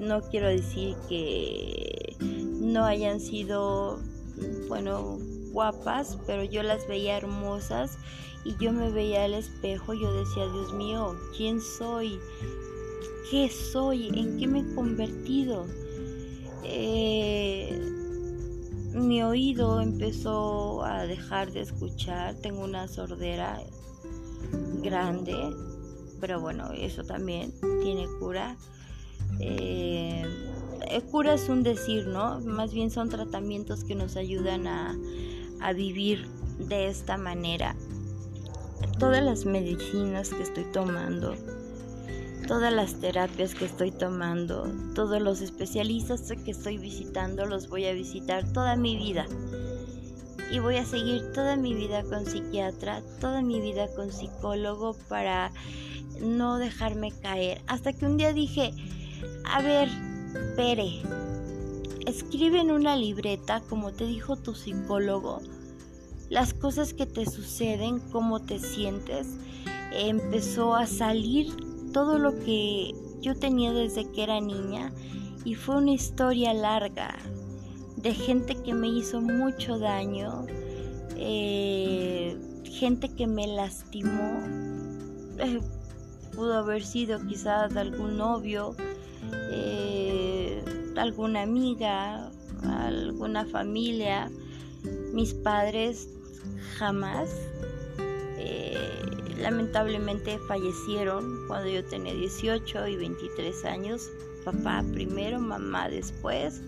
no 0.00 0.20
quiero 0.22 0.48
decir 0.48 0.96
que 1.08 2.03
no 2.64 2.84
hayan 2.84 3.20
sido, 3.20 4.00
bueno, 4.68 5.18
guapas, 5.52 6.18
pero 6.26 6.44
yo 6.44 6.62
las 6.62 6.88
veía 6.88 7.16
hermosas 7.16 7.98
y 8.44 8.56
yo 8.56 8.72
me 8.72 8.90
veía 8.90 9.24
al 9.24 9.34
espejo, 9.34 9.94
yo 9.94 10.12
decía, 10.12 10.46
Dios 10.48 10.72
mío, 10.72 11.14
¿quién 11.36 11.60
soy? 11.60 12.18
¿Qué 13.30 13.48
soy? 13.50 14.08
¿En 14.08 14.38
qué 14.38 14.46
me 14.46 14.60
he 14.60 14.74
convertido? 14.74 15.66
Eh, 16.62 17.78
mi 18.94 19.22
oído 19.22 19.80
empezó 19.80 20.84
a 20.84 21.06
dejar 21.06 21.52
de 21.52 21.60
escuchar, 21.60 22.34
tengo 22.36 22.64
una 22.64 22.88
sordera 22.88 23.60
grande, 24.82 25.36
pero 26.20 26.40
bueno, 26.40 26.72
eso 26.72 27.04
también 27.04 27.52
tiene 27.82 28.06
cura. 28.18 28.56
Eh, 29.40 30.24
cura 31.10 31.34
es 31.34 31.48
un 31.48 31.62
decir, 31.62 32.06
¿no? 32.06 32.40
Más 32.40 32.72
bien 32.72 32.90
son 32.90 33.08
tratamientos 33.08 33.84
que 33.84 33.94
nos 33.94 34.16
ayudan 34.16 34.66
a, 34.66 34.96
a 35.60 35.72
vivir 35.72 36.28
de 36.58 36.88
esta 36.88 37.16
manera. 37.16 37.74
Todas 38.98 39.22
las 39.22 39.44
medicinas 39.44 40.30
que 40.30 40.42
estoy 40.42 40.64
tomando, 40.72 41.34
todas 42.46 42.72
las 42.72 43.00
terapias 43.00 43.54
que 43.54 43.64
estoy 43.64 43.90
tomando, 43.90 44.70
todos 44.94 45.20
los 45.20 45.40
especialistas 45.40 46.32
que 46.44 46.50
estoy 46.50 46.78
visitando, 46.78 47.46
los 47.46 47.68
voy 47.68 47.86
a 47.86 47.92
visitar 47.92 48.52
toda 48.52 48.76
mi 48.76 48.96
vida. 48.96 49.26
Y 50.50 50.58
voy 50.58 50.76
a 50.76 50.84
seguir 50.84 51.32
toda 51.32 51.56
mi 51.56 51.74
vida 51.74 52.04
con 52.04 52.26
psiquiatra, 52.26 53.02
toda 53.20 53.42
mi 53.42 53.60
vida 53.60 53.88
con 53.96 54.12
psicólogo 54.12 54.94
para 55.08 55.50
no 56.20 56.58
dejarme 56.58 57.10
caer. 57.10 57.62
Hasta 57.66 57.92
que 57.92 58.06
un 58.06 58.16
día 58.16 58.32
dije, 58.32 58.72
a 59.44 59.62
ver, 59.62 59.88
Pere, 60.56 61.02
escribe 62.06 62.60
en 62.60 62.70
una 62.70 62.96
libreta, 62.96 63.60
como 63.68 63.92
te 63.92 64.06
dijo 64.06 64.36
tu 64.36 64.54
psicólogo, 64.54 65.40
las 66.30 66.54
cosas 66.54 66.94
que 66.94 67.06
te 67.06 67.26
suceden, 67.26 68.00
cómo 68.10 68.40
te 68.40 68.58
sientes. 68.58 69.28
Empezó 69.92 70.74
a 70.74 70.86
salir 70.86 71.52
todo 71.92 72.18
lo 72.18 72.38
que 72.40 72.92
yo 73.20 73.34
tenía 73.34 73.72
desde 73.72 74.10
que 74.10 74.22
era 74.24 74.40
niña 74.40 74.92
y 75.44 75.54
fue 75.54 75.76
una 75.76 75.92
historia 75.92 76.52
larga 76.52 77.16
de 77.96 78.14
gente 78.14 78.54
que 78.56 78.74
me 78.74 78.88
hizo 78.88 79.20
mucho 79.20 79.78
daño, 79.78 80.46
eh, 81.16 82.36
gente 82.64 83.08
que 83.14 83.26
me 83.26 83.46
lastimó, 83.46 84.40
eh, 85.38 85.60
pudo 86.34 86.58
haber 86.58 86.84
sido 86.84 87.24
quizás 87.26 87.76
algún 87.76 88.16
novio, 88.18 88.74
eh, 89.50 90.23
alguna 90.96 91.42
amiga, 91.42 92.30
alguna 92.62 93.44
familia, 93.46 94.30
mis 95.12 95.34
padres 95.34 96.08
jamás 96.78 97.30
lamentablemente 99.44 100.38
fallecieron 100.48 101.46
cuando 101.46 101.68
yo 101.68 101.84
tenía 101.84 102.14
18 102.14 102.88
y 102.88 102.96
23 102.96 103.64
años. 103.66 104.10
Papá 104.44 104.82
primero, 104.92 105.38
mamá 105.38 105.88
después. 105.88 106.62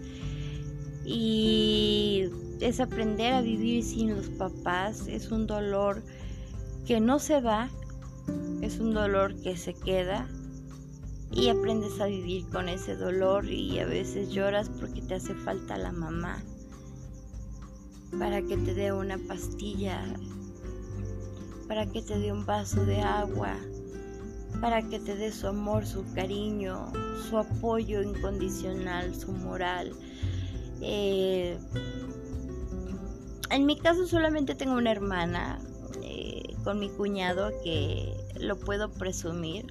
Y 1.05 2.29
es 2.61 2.81
aprender 2.81 3.33
a 3.33 3.41
vivir 3.41 3.83
sin 3.83 4.15
los 4.15 4.29
papás. 4.29 5.07
Es 5.09 5.31
un 5.31 5.47
dolor 5.47 6.03
que 6.87 7.01
no 7.01 7.19
se 7.19 7.41
va, 7.41 7.71
es 8.61 8.79
un 8.79 8.93
dolor 8.93 9.35
que 9.43 9.57
se 9.57 9.73
queda. 9.73 10.29
Y 11.33 11.49
aprendes 11.49 12.01
a 12.01 12.07
vivir 12.07 12.49
con 12.49 12.69
ese 12.69 12.97
dolor 12.97 13.47
y 13.47 13.79
a 13.79 13.87
veces 13.87 14.31
lloras 14.31 14.71
porque 14.81 15.03
te 15.03 15.15
hace 15.15 15.35
falta 15.35 15.77
la 15.77 15.93
mamá 15.93 16.43
para 18.19 18.41
que 18.41 18.57
te 18.57 18.73
dé 18.75 18.93
una 18.93 19.19
pastilla 19.19 20.03
para 21.69 21.87
que 21.87 22.03
te 22.03 22.19
dé 22.19 22.33
un 22.33 22.47
vaso 22.47 22.85
de 22.85 23.01
agua, 23.01 23.57
para 24.61 24.83
que 24.83 24.99
te 24.99 25.17
dé 25.17 25.33
su 25.33 25.47
amor, 25.49 25.87
su 25.87 26.05
cariño, 26.15 26.93
su 27.29 27.39
apoyo 27.39 28.03
incondicional, 28.03 29.15
su 29.15 29.33
moral. 29.33 29.93
Eh, 30.81 31.59
en 33.51 33.67
mi 33.67 33.79
caso 33.79 34.07
solamente 34.07 34.55
tengo 34.55 34.75
una 34.75 34.93
hermana 34.93 35.59
eh, 36.03 36.55
con 36.65 36.79
mi 36.79 36.89
cuñado 36.91 37.51
que 37.65 38.15
lo 38.41 38.57
puedo 38.59 38.91
presumir 38.91 39.67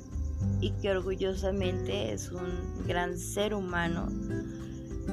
y 0.61 0.71
que 0.81 0.91
orgullosamente 0.91 2.11
es 2.13 2.31
un 2.31 2.87
gran 2.87 3.17
ser 3.17 3.53
humano, 3.53 4.07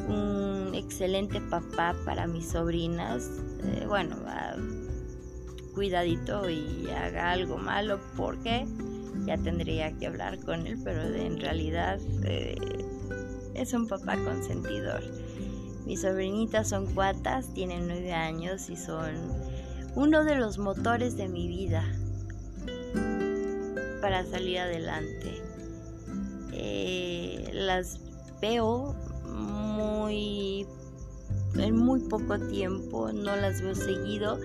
un 0.08 0.72
excelente 0.74 1.40
papá 1.40 1.94
para 2.04 2.26
mis 2.26 2.50
sobrinas. 2.50 3.28
Eh, 3.64 3.84
bueno, 3.86 4.16
cuidadito 5.74 6.48
y 6.48 6.88
haga 6.90 7.32
algo 7.32 7.58
malo 7.58 8.00
porque 8.16 8.66
ya 9.26 9.36
tendría 9.38 9.92
que 9.98 10.06
hablar 10.06 10.38
con 10.40 10.66
él, 10.66 10.78
pero 10.82 11.02
en 11.02 11.38
realidad 11.40 11.98
eh, 12.24 12.56
es 13.54 13.72
un 13.72 13.88
papá 13.88 14.16
consentidor. 14.16 15.02
Mis 15.86 16.02
sobrinitas 16.02 16.68
son 16.68 16.86
cuatas, 16.94 17.52
tienen 17.54 17.88
nueve 17.88 18.12
años 18.12 18.70
y 18.70 18.76
son 18.76 19.16
uno 19.94 20.24
de 20.24 20.36
los 20.36 20.58
motores 20.58 21.16
de 21.16 21.28
mi 21.28 21.48
vida 21.48 21.84
para 24.02 24.26
salir 24.26 24.58
adelante. 24.58 25.40
Eh, 26.52 27.48
las 27.54 28.00
veo 28.42 28.94
muy 29.26 30.66
en 31.54 31.76
muy 31.76 32.00
poco 32.00 32.38
tiempo, 32.38 33.12
no 33.12 33.36
las 33.36 33.62
veo 33.62 33.74
seguido 33.74 34.38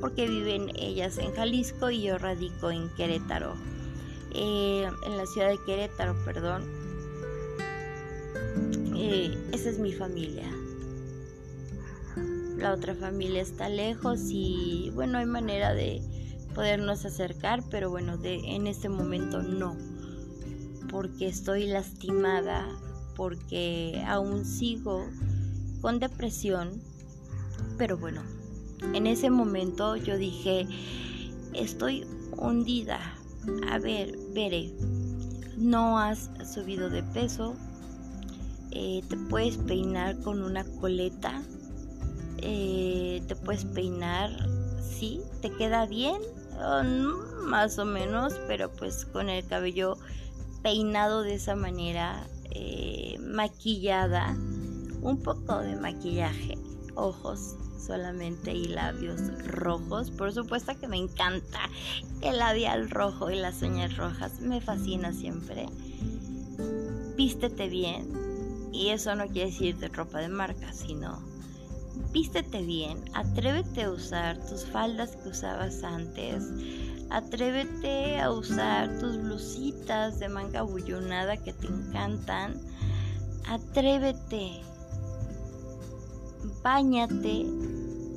porque 0.00 0.28
viven 0.28 0.70
ellas 0.76 1.18
en 1.18 1.32
Jalisco 1.32 1.90
y 1.90 2.02
yo 2.02 2.18
radico 2.18 2.70
en 2.70 2.88
Querétaro, 2.96 3.54
eh, 4.34 4.88
en 5.06 5.16
la 5.16 5.26
ciudad 5.26 5.50
de 5.50 5.58
Querétaro, 5.64 6.16
perdón. 6.24 6.64
Eh, 8.96 9.38
esa 9.52 9.70
es 9.70 9.78
mi 9.78 9.92
familia. 9.92 10.50
La 12.58 12.72
otra 12.72 12.94
familia 12.94 13.42
está 13.42 13.68
lejos 13.68 14.20
y 14.30 14.90
bueno, 14.94 15.18
hay 15.18 15.26
manera 15.26 15.74
de 15.74 16.02
podernos 16.54 17.04
acercar, 17.04 17.62
pero 17.70 17.90
bueno, 17.90 18.16
de, 18.16 18.36
en 18.54 18.66
este 18.66 18.88
momento 18.88 19.42
no, 19.42 19.76
porque 20.90 21.26
estoy 21.26 21.66
lastimada, 21.66 22.66
porque 23.16 24.02
aún 24.06 24.44
sigo 24.44 25.06
con 25.80 25.98
depresión, 25.98 26.80
pero 27.76 27.98
bueno, 27.98 28.22
en 28.92 29.06
ese 29.06 29.30
momento 29.30 29.96
yo 29.96 30.16
dije, 30.16 30.66
estoy 31.52 32.06
hundida. 32.36 33.00
A 33.70 33.78
ver, 33.78 34.16
veré, 34.32 34.72
no 35.58 35.98
has 35.98 36.30
subido 36.52 36.88
de 36.88 37.02
peso, 37.02 37.54
eh, 38.70 39.02
te 39.08 39.16
puedes 39.16 39.56
peinar 39.58 40.18
con 40.20 40.42
una 40.42 40.64
coleta, 40.64 41.42
eh, 42.38 43.22
te 43.28 43.36
puedes 43.36 43.64
peinar, 43.66 44.30
sí, 44.82 45.20
te 45.42 45.50
queda 45.50 45.86
bien, 45.86 46.20
más 47.44 47.78
o 47.78 47.84
menos, 47.84 48.34
pero 48.46 48.70
pues 48.72 49.04
con 49.06 49.28
el 49.28 49.46
cabello 49.46 49.96
peinado 50.62 51.22
de 51.22 51.34
esa 51.34 51.56
manera, 51.56 52.26
eh, 52.50 53.16
maquillada 53.20 54.36
un 55.02 55.20
poco 55.22 55.58
de 55.58 55.76
maquillaje, 55.76 56.56
ojos 56.94 57.56
solamente 57.84 58.52
y 58.52 58.66
labios 58.66 59.20
rojos. 59.46 60.10
Por 60.10 60.32
supuesto 60.32 60.72
que 60.78 60.88
me 60.88 60.96
encanta 60.96 61.60
el 62.22 62.38
labial 62.38 62.90
rojo 62.90 63.30
y 63.30 63.36
las 63.36 63.60
uñas 63.62 63.96
rojas, 63.96 64.40
me 64.40 64.60
fascina 64.60 65.12
siempre. 65.12 65.66
Vístete 67.16 67.68
bien, 67.68 68.70
y 68.72 68.88
eso 68.88 69.14
no 69.14 69.26
quiere 69.28 69.50
decir 69.50 69.76
de 69.76 69.88
ropa 69.88 70.18
de 70.18 70.28
marca, 70.28 70.72
sino 70.72 71.22
vístete 72.12 72.62
bien, 72.62 72.98
atrévete 73.14 73.84
a 73.84 73.90
usar 73.90 74.38
tus 74.46 74.64
faldas 74.66 75.16
que 75.16 75.28
usabas 75.28 75.82
antes, 75.82 76.44
Atrévete 77.10 78.18
a 78.18 78.30
usar 78.32 78.98
tus 78.98 79.18
blusitas 79.18 80.18
de 80.18 80.28
manga 80.28 80.62
bullonada 80.62 81.36
que 81.36 81.52
te 81.52 81.66
encantan. 81.66 82.60
Atrévete. 83.46 84.62
Báñate, 86.62 87.46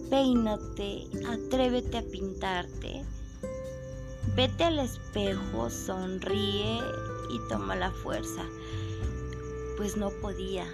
peínate, 0.09 1.07
atrévete 1.29 1.97
a 1.97 2.01
pintarte. 2.01 3.05
Vete 4.35 4.63
al 4.63 4.79
espejo, 4.79 5.69
sonríe 5.69 6.79
y 7.29 7.49
toma 7.49 7.75
la 7.75 7.91
fuerza. 7.91 8.43
Pues 9.77 9.95
no 9.95 10.09
podía. 10.21 10.65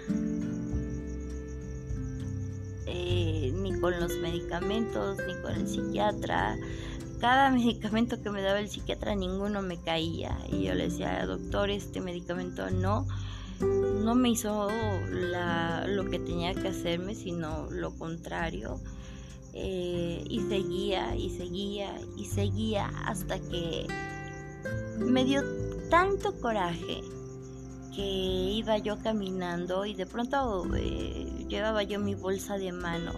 Eh, 2.86 3.52
ni 3.54 3.78
con 3.80 3.98
los 3.98 4.18
medicamentos, 4.18 5.18
ni 5.26 5.34
con 5.42 5.52
el 5.52 5.66
psiquiatra. 5.66 6.56
Cada 7.20 7.50
medicamento 7.52 8.20
que 8.22 8.30
me 8.30 8.42
daba 8.42 8.60
el 8.60 8.68
psiquiatra, 8.68 9.14
ninguno 9.14 9.62
me 9.62 9.80
caía. 9.80 10.36
Y 10.50 10.64
yo 10.64 10.74
le 10.74 10.84
decía, 10.84 11.24
doctor, 11.26 11.70
este 11.70 12.00
medicamento 12.00 12.70
no, 12.70 13.06
no 13.60 14.14
me 14.14 14.30
hizo 14.30 14.68
lo 15.86 16.10
que 16.10 16.18
tenía 16.18 16.54
que 16.54 16.68
hacerme, 16.68 17.14
sino 17.14 17.70
lo 17.70 17.96
contrario. 17.96 18.80
Eh, 19.56 20.24
y 20.28 20.40
seguía 20.40 21.14
y 21.14 21.30
seguía 21.30 21.94
y 22.16 22.24
seguía 22.24 22.90
hasta 23.06 23.38
que 23.38 23.86
me 24.98 25.24
dio 25.24 25.44
tanto 25.90 26.40
coraje 26.40 27.02
que 27.94 28.02
iba 28.02 28.78
yo 28.78 28.98
caminando 28.98 29.86
y 29.86 29.94
de 29.94 30.06
pronto 30.06 30.66
eh, 30.74 31.33
llevaba 31.54 31.82
yo 31.82 31.98
mi 31.98 32.14
bolsa 32.14 32.58
de 32.58 32.72
mano 32.72 33.12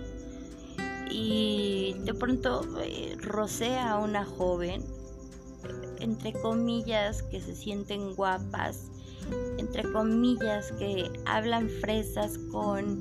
y 1.11 1.94
de 2.05 2.14
pronto 2.14 2.62
eh, 2.83 3.16
rocé 3.20 3.79
a 3.79 3.96
una 3.99 4.25
joven 4.25 4.85
entre 6.01 6.33
comillas 6.33 7.22
que 7.22 7.40
se 7.40 7.55
sienten 7.55 8.14
guapas 8.14 8.90
entre 9.59 9.90
comillas 9.92 10.72
que 10.72 11.11
hablan 11.25 11.68
fresas 11.68 12.38
con 12.53 13.01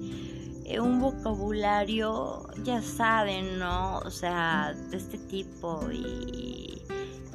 eh, 0.68 0.80
un 0.80 1.00
vocabulario, 1.00 2.44
ya 2.64 2.82
saben, 2.82 3.60
¿no? 3.60 4.00
O 4.00 4.10
sea, 4.10 4.74
de 4.90 4.98
este 4.98 5.20
tipo 5.20 5.80
y, 5.92 6.82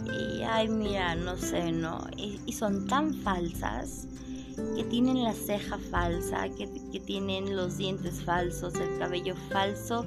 y 0.05 0.43
ay, 0.43 0.69
mira, 0.69 1.15
no 1.15 1.37
sé, 1.37 1.71
¿no? 1.71 2.01
Y, 2.17 2.53
son 2.53 2.89
tan 2.89 3.15
falsas 3.15 4.09
que 4.77 4.85
tienen 4.85 5.25
la 5.25 5.35
ceja 5.35 5.79
falsa, 5.79 6.49
que, 6.51 6.67
tienen 7.01 7.57
los 7.57 7.79
dientes 7.79 8.23
falsos, 8.23 8.75
el 8.75 8.99
cabello 8.99 9.35
falso, 9.51 10.07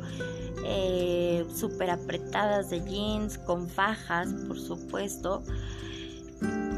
eh, 0.65 1.45
súper 1.53 1.89
apretadas 1.89 2.69
de 2.69 2.81
jeans, 2.83 3.37
con 3.37 3.67
fajas, 3.67 4.29
por 4.47 4.59
supuesto. 4.59 5.43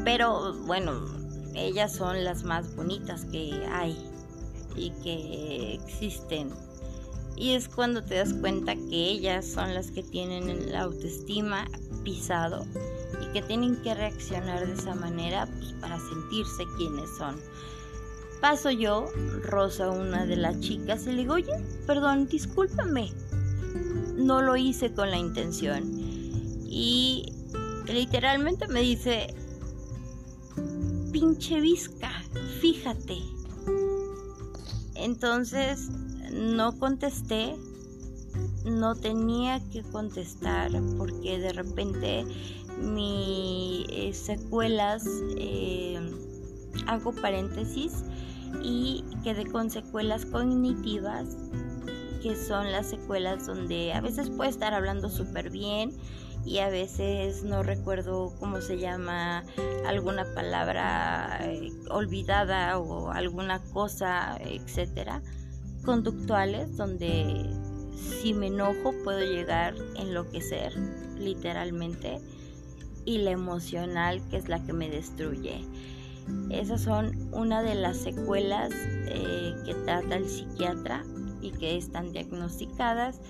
Pero 0.04 0.54
bueno, 0.66 1.04
ellas 1.54 1.92
son 1.92 2.24
las 2.24 2.44
más 2.44 2.74
bonitas 2.74 3.24
que 3.26 3.66
hay 3.70 3.96
y 4.74 4.90
que 5.02 5.74
existen. 5.74 6.50
Y 7.36 7.52
es 7.52 7.68
cuando 7.68 8.02
te 8.02 8.16
das 8.16 8.32
cuenta 8.32 8.74
que 8.74 9.10
ellas 9.10 9.46
son 9.46 9.74
las 9.74 9.90
que 9.90 10.02
tienen 10.02 10.72
la 10.72 10.82
autoestima 10.82 11.66
pisado 12.02 12.64
y 13.26 13.32
que 13.32 13.42
tienen 13.42 13.76
que 13.82 13.94
reaccionar 13.94 14.66
de 14.66 14.74
esa 14.74 14.94
manera 14.94 15.46
pues, 15.46 15.72
para 15.74 15.98
sentirse 15.98 16.64
quienes 16.76 17.08
son. 17.16 17.36
Paso 18.40 18.70
yo, 18.70 19.10
Rosa, 19.42 19.90
una 19.90 20.26
de 20.26 20.36
las 20.36 20.60
chicas, 20.60 21.06
y 21.06 21.12
le 21.12 21.16
digo, 21.22 21.34
oye, 21.34 21.52
perdón, 21.86 22.28
discúlpame. 22.28 23.12
No 24.16 24.42
lo 24.42 24.56
hice 24.56 24.92
con 24.92 25.10
la 25.10 25.16
intención. 25.16 25.84
Y 26.68 27.32
literalmente 27.86 28.68
me 28.68 28.80
dice, 28.80 29.34
pinche 31.12 31.60
visca, 31.60 32.10
fíjate. 32.60 33.18
Entonces 34.94 35.88
no 36.32 36.78
contesté, 36.78 37.56
no 38.64 38.94
tenía 38.94 39.60
que 39.70 39.82
contestar 39.82 40.70
porque 40.98 41.38
de 41.38 41.52
repente 41.52 42.24
mis 42.78 43.86
eh, 43.90 44.10
secuelas, 44.12 45.06
eh, 45.38 46.00
hago 46.86 47.12
paréntesis, 47.12 48.04
y 48.62 49.04
quedé 49.24 49.46
con 49.46 49.70
secuelas 49.70 50.26
cognitivas, 50.26 51.36
que 52.22 52.36
son 52.36 52.72
las 52.72 52.88
secuelas 52.88 53.46
donde 53.46 53.92
a 53.92 54.00
veces 54.00 54.30
puede 54.30 54.50
estar 54.50 54.74
hablando 54.74 55.08
súper 55.08 55.50
bien 55.50 55.92
y 56.44 56.58
a 56.58 56.68
veces 56.68 57.42
no 57.42 57.62
recuerdo 57.62 58.32
cómo 58.38 58.60
se 58.60 58.78
llama 58.78 59.44
alguna 59.86 60.24
palabra 60.34 61.40
eh, 61.42 61.72
olvidada 61.90 62.78
o 62.78 63.10
alguna 63.10 63.60
cosa, 63.72 64.38
etcétera, 64.40 65.22
conductuales 65.84 66.76
donde 66.76 67.50
si 67.96 68.32
me 68.32 68.46
enojo 68.46 68.94
puedo 69.04 69.20
llegar 69.20 69.74
a 69.96 70.02
enloquecer 70.02 70.72
literalmente 71.18 72.20
y 73.06 73.18
la 73.18 73.30
emocional 73.30 74.20
que 74.28 74.36
es 74.36 74.48
la 74.50 74.62
que 74.62 74.74
me 74.74 74.90
destruye. 74.90 75.64
Esas 76.50 76.82
son 76.82 77.16
una 77.32 77.62
de 77.62 77.76
las 77.76 77.96
secuelas 77.96 78.72
eh, 78.74 79.54
que 79.64 79.74
trata 79.74 80.16
el 80.16 80.28
psiquiatra 80.28 81.04
y 81.40 81.52
que 81.52 81.76
están 81.76 82.12
diagnosticadas, 82.12 83.20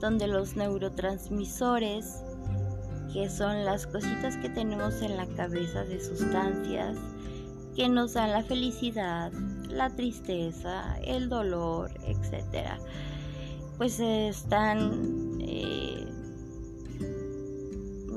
donde 0.00 0.28
los 0.28 0.56
neurotransmisores 0.56 2.22
que 3.12 3.28
son 3.28 3.64
las 3.64 3.86
cositas 3.86 4.36
que 4.36 4.50
tenemos 4.50 5.02
en 5.02 5.16
la 5.16 5.26
cabeza 5.26 5.82
de 5.84 6.00
sustancias 6.00 6.96
que 7.74 7.88
nos 7.88 8.14
dan 8.14 8.32
la 8.32 8.42
felicidad, 8.42 9.32
la 9.68 9.90
tristeza, 9.90 10.96
el 11.04 11.28
dolor, 11.28 11.90
etc. 12.06 12.70
Pues 13.76 14.00
están 14.00 15.38
eh, 15.40 16.04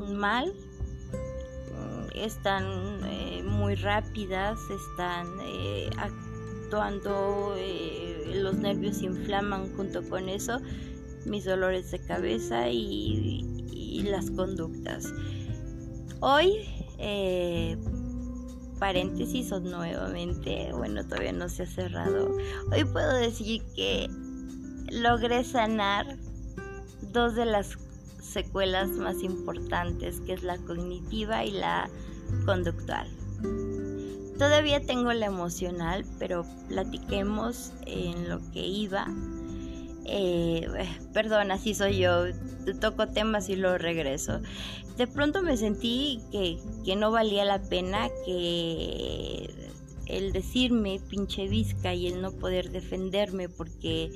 mal, 0.10 0.52
están 2.16 2.66
eh, 3.06 3.44
muy 3.44 3.76
rápidas, 3.76 4.60
están 4.70 5.28
eh, 5.42 5.90
actuando, 5.98 7.56
los 8.34 8.56
nervios 8.56 9.02
inflaman 9.02 9.76
junto 9.76 10.02
con 10.10 10.30
eso, 10.30 10.60
mis 11.26 11.46
dolores 11.46 11.92
de 11.92 12.00
cabeza 12.00 12.70
y, 12.70 13.46
y 13.72 14.04
las 14.04 14.32
conductas. 14.32 15.12
Hoy, 16.20 16.54
eh, 16.98 17.78
paréntesis 18.80 19.52
o 19.52 19.60
nuevamente, 19.60 20.72
bueno, 20.74 21.04
todavía 21.04 21.34
no 21.34 21.50
se 21.50 21.64
ha 21.64 21.66
cerrado. 21.66 22.38
Hoy 22.72 22.84
puedo 22.86 23.16
decir 23.16 23.64
que 23.76 24.08
logré 24.92 25.44
sanar 25.44 26.18
dos 27.12 27.36
de 27.36 27.46
las 27.46 27.76
secuelas 28.32 28.90
más 28.90 29.24
importantes, 29.24 30.22
que 30.22 30.34
es 30.34 30.44
la 30.44 30.58
cognitiva 30.58 31.46
y 31.46 31.52
la 31.52 31.90
conductual. 32.46 33.08
Todavía 34.38 34.86
tengo 34.86 35.14
la 35.14 35.28
emocional, 35.28 36.06
pero 36.18 36.46
platiquemos 36.68 37.74
en 37.86 38.30
lo 38.30 38.40
que 38.52 38.66
iba 38.66 39.08
eh, 40.06 40.68
perdón, 41.14 41.52
así 41.52 41.74
soy 41.74 41.98
yo, 41.98 42.26
toco 42.80 43.08
temas 43.08 43.50
y 43.50 43.56
lo 43.56 43.78
regreso. 43.78 44.42
De 44.98 45.08
pronto 45.08 45.42
me 45.42 45.58
sentí 45.58 46.22
que, 46.32 46.58
que 46.84 46.96
no 46.96 47.12
valía 47.12 47.46
la 47.46 47.62
pena 47.62 48.10
que 48.26 49.50
el 50.08 50.34
decirme 50.34 51.00
pinche 51.10 51.48
visca 51.48 51.94
y 51.94 52.08
el 52.08 52.22
no 52.22 52.32
poder 52.34 52.72
defenderme 52.72 53.48
porque 53.48 54.12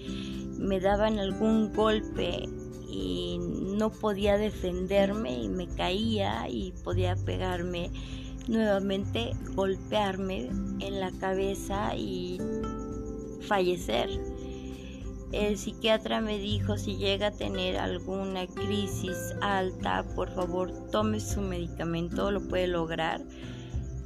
me 0.60 0.80
daban 0.80 1.20
algún 1.20 1.74
golpe 1.74 2.50
y 2.96 3.38
no 3.40 3.92
podía 3.92 4.38
defenderme 4.38 5.44
y 5.44 5.50
me 5.50 5.68
caía 5.68 6.48
y 6.50 6.72
podía 6.84 7.16
pegarme 7.16 7.92
nuevamente, 8.48 9.32
golpearme 9.54 10.50
en 10.80 11.00
la 11.00 11.12
cabeza 11.20 11.96
y 11.96 12.40
fallecer. 13.42 14.10
El 15.32 15.58
psiquiatra 15.58 16.22
me 16.22 16.38
dijo 16.38 16.78
si 16.78 16.96
llega 16.96 17.28
a 17.28 17.32
tener 17.32 17.78
alguna 17.78 18.48
crisis 18.48 19.36
alta, 19.42 20.06
por 20.16 20.34
favor 20.34 20.72
tome 20.92 21.20
su 21.20 21.42
medicamento, 21.42 22.32
lo 22.32 22.42
puede 22.42 22.68
lograr 22.68 23.22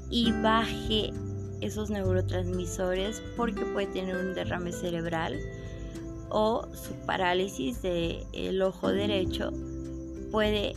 y 0.09 0.31
baje 0.41 1.11
esos 1.61 1.89
neurotransmisores 1.91 3.21
porque 3.35 3.65
puede 3.65 3.87
tener 3.87 4.15
un 4.15 4.33
derrame 4.33 4.71
cerebral 4.71 5.35
o 6.29 6.67
su 6.73 6.93
parálisis 7.05 7.81
del 7.81 8.61
ojo 8.61 8.89
derecho 8.89 9.51
puede 10.31 10.75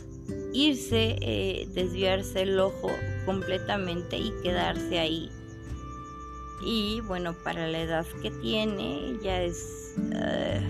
irse, 0.53 1.17
eh, 1.21 1.67
desviarse 1.73 2.41
el 2.41 2.59
ojo 2.59 2.89
completamente 3.25 4.17
y 4.17 4.31
quedarse 4.43 4.99
ahí. 4.99 5.29
Y 6.65 7.01
bueno, 7.01 7.35
para 7.43 7.67
la 7.67 7.81
edad 7.81 8.05
que 8.21 8.31
tiene 8.31 9.17
ya 9.21 9.41
es 9.41 9.95
eh, 10.13 10.61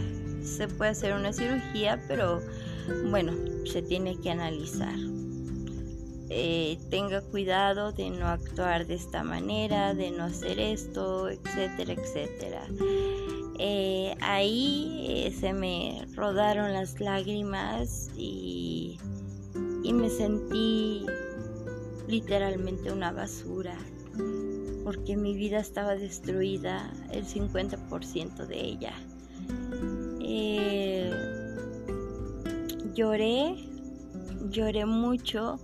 se 0.44 0.68
puede 0.68 0.92
hacer 0.92 1.14
una 1.14 1.32
cirugía, 1.34 2.04
pero 2.08 2.42
bueno, 3.10 3.34
se 3.66 3.82
tiene 3.82 4.20
que 4.20 4.32
analizar. 4.32 4.96
eh, 6.30 6.80
tenga 6.90 7.22
cuidado 7.22 7.92
de 7.92 8.10
no 8.10 8.28
actuar 8.28 8.88
de 8.88 8.96
esta 8.96 9.24
manera, 9.24 9.94
de 9.94 10.10
no 10.10 10.24
hacer 10.24 10.60
esto, 10.60 11.30
etcétera, 11.30 11.94
etcétera. 11.94 12.66
Eh, 13.60 14.16
ahí 14.22 15.06
eh, 15.08 15.32
se 15.32 15.54
me 15.54 16.06
rodaron 16.16 16.74
las 16.74 17.00
lágrimas 17.00 18.12
y, 18.16 19.00
y 19.84 19.94
me 19.94 20.10
sentí 20.10 21.06
literalmente 22.08 22.92
una 22.92 23.12
basura 23.12 23.78
porque 24.84 25.16
mi 25.16 25.36
vida 25.36 25.60
estaba 25.60 25.96
destruida, 25.96 26.92
el 27.12 27.26
50% 27.26 28.46
de 28.46 28.62
ella. 28.62 28.94
Eh, 30.22 31.12
lloré, 32.94 33.56
lloré 34.50 34.86
mucho, 34.86 35.60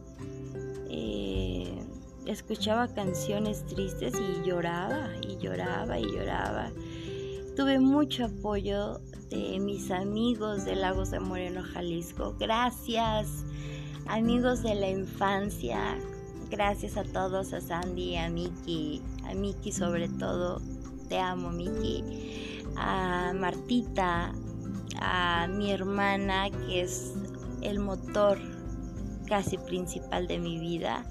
eh, 0.89 1.79
escuchaba 2.25 2.87
canciones 2.87 3.65
tristes 3.65 4.13
y 4.15 4.47
lloraba 4.47 5.09
y 5.21 5.37
lloraba 5.37 5.99
y 5.99 6.05
lloraba. 6.05 6.71
Tuve 7.59 7.77
mucho 7.77 8.23
apoyo 8.23 9.01
de 9.29 9.59
mis 9.59 9.91
amigos 9.91 10.63
de 10.63 10.77
Lagos 10.77 11.11
de 11.11 11.19
Moreno, 11.19 11.61
Jalisco. 11.61 12.33
Gracias, 12.39 13.43
amigos 14.07 14.63
de 14.63 14.75
la 14.75 14.89
infancia. 14.89 15.97
Gracias 16.49 16.95
a 16.95 17.03
todos, 17.03 17.51
a 17.51 17.59
Sandy, 17.59 18.15
a 18.15 18.29
Miki, 18.29 19.01
a 19.25 19.33
Miki 19.33 19.73
sobre 19.73 20.07
todo. 20.07 20.61
Te 21.09 21.19
amo, 21.19 21.51
Miki. 21.51 22.63
A 22.77 23.33
Martita, 23.35 24.31
a 25.01 25.47
mi 25.47 25.73
hermana, 25.73 26.49
que 26.49 26.79
es 26.79 27.13
el 27.61 27.79
motor 27.79 28.37
casi 29.27 29.57
principal 29.57 30.27
de 30.27 30.39
mi 30.39 30.61
vida. 30.61 31.05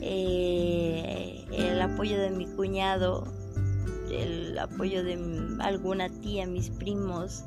Eh, 0.00 1.44
el 1.52 1.82
apoyo 1.82 2.18
de 2.18 2.30
mi 2.30 2.46
cuñado, 2.46 3.39
el 4.10 4.58
apoyo 4.58 5.04
de 5.04 5.18
alguna 5.60 6.08
tía, 6.20 6.46
mis 6.46 6.70
primos. 6.70 7.44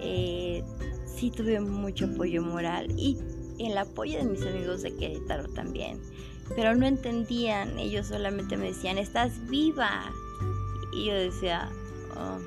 Eh, 0.00 0.64
sí 1.06 1.30
tuve 1.30 1.60
mucho 1.60 2.06
apoyo 2.06 2.42
moral 2.42 2.90
y 2.98 3.18
el 3.58 3.78
apoyo 3.78 4.18
de 4.18 4.24
mis 4.24 4.42
amigos 4.42 4.82
de 4.82 4.94
Querétaro 4.96 5.48
también. 5.48 6.00
Pero 6.56 6.74
no 6.74 6.86
entendían, 6.86 7.78
ellos 7.78 8.08
solamente 8.08 8.56
me 8.56 8.66
decían, 8.66 8.98
estás 8.98 9.32
viva. 9.48 10.12
Y 10.92 11.06
yo 11.06 11.14
decía, 11.14 11.70
oh, 12.16 12.38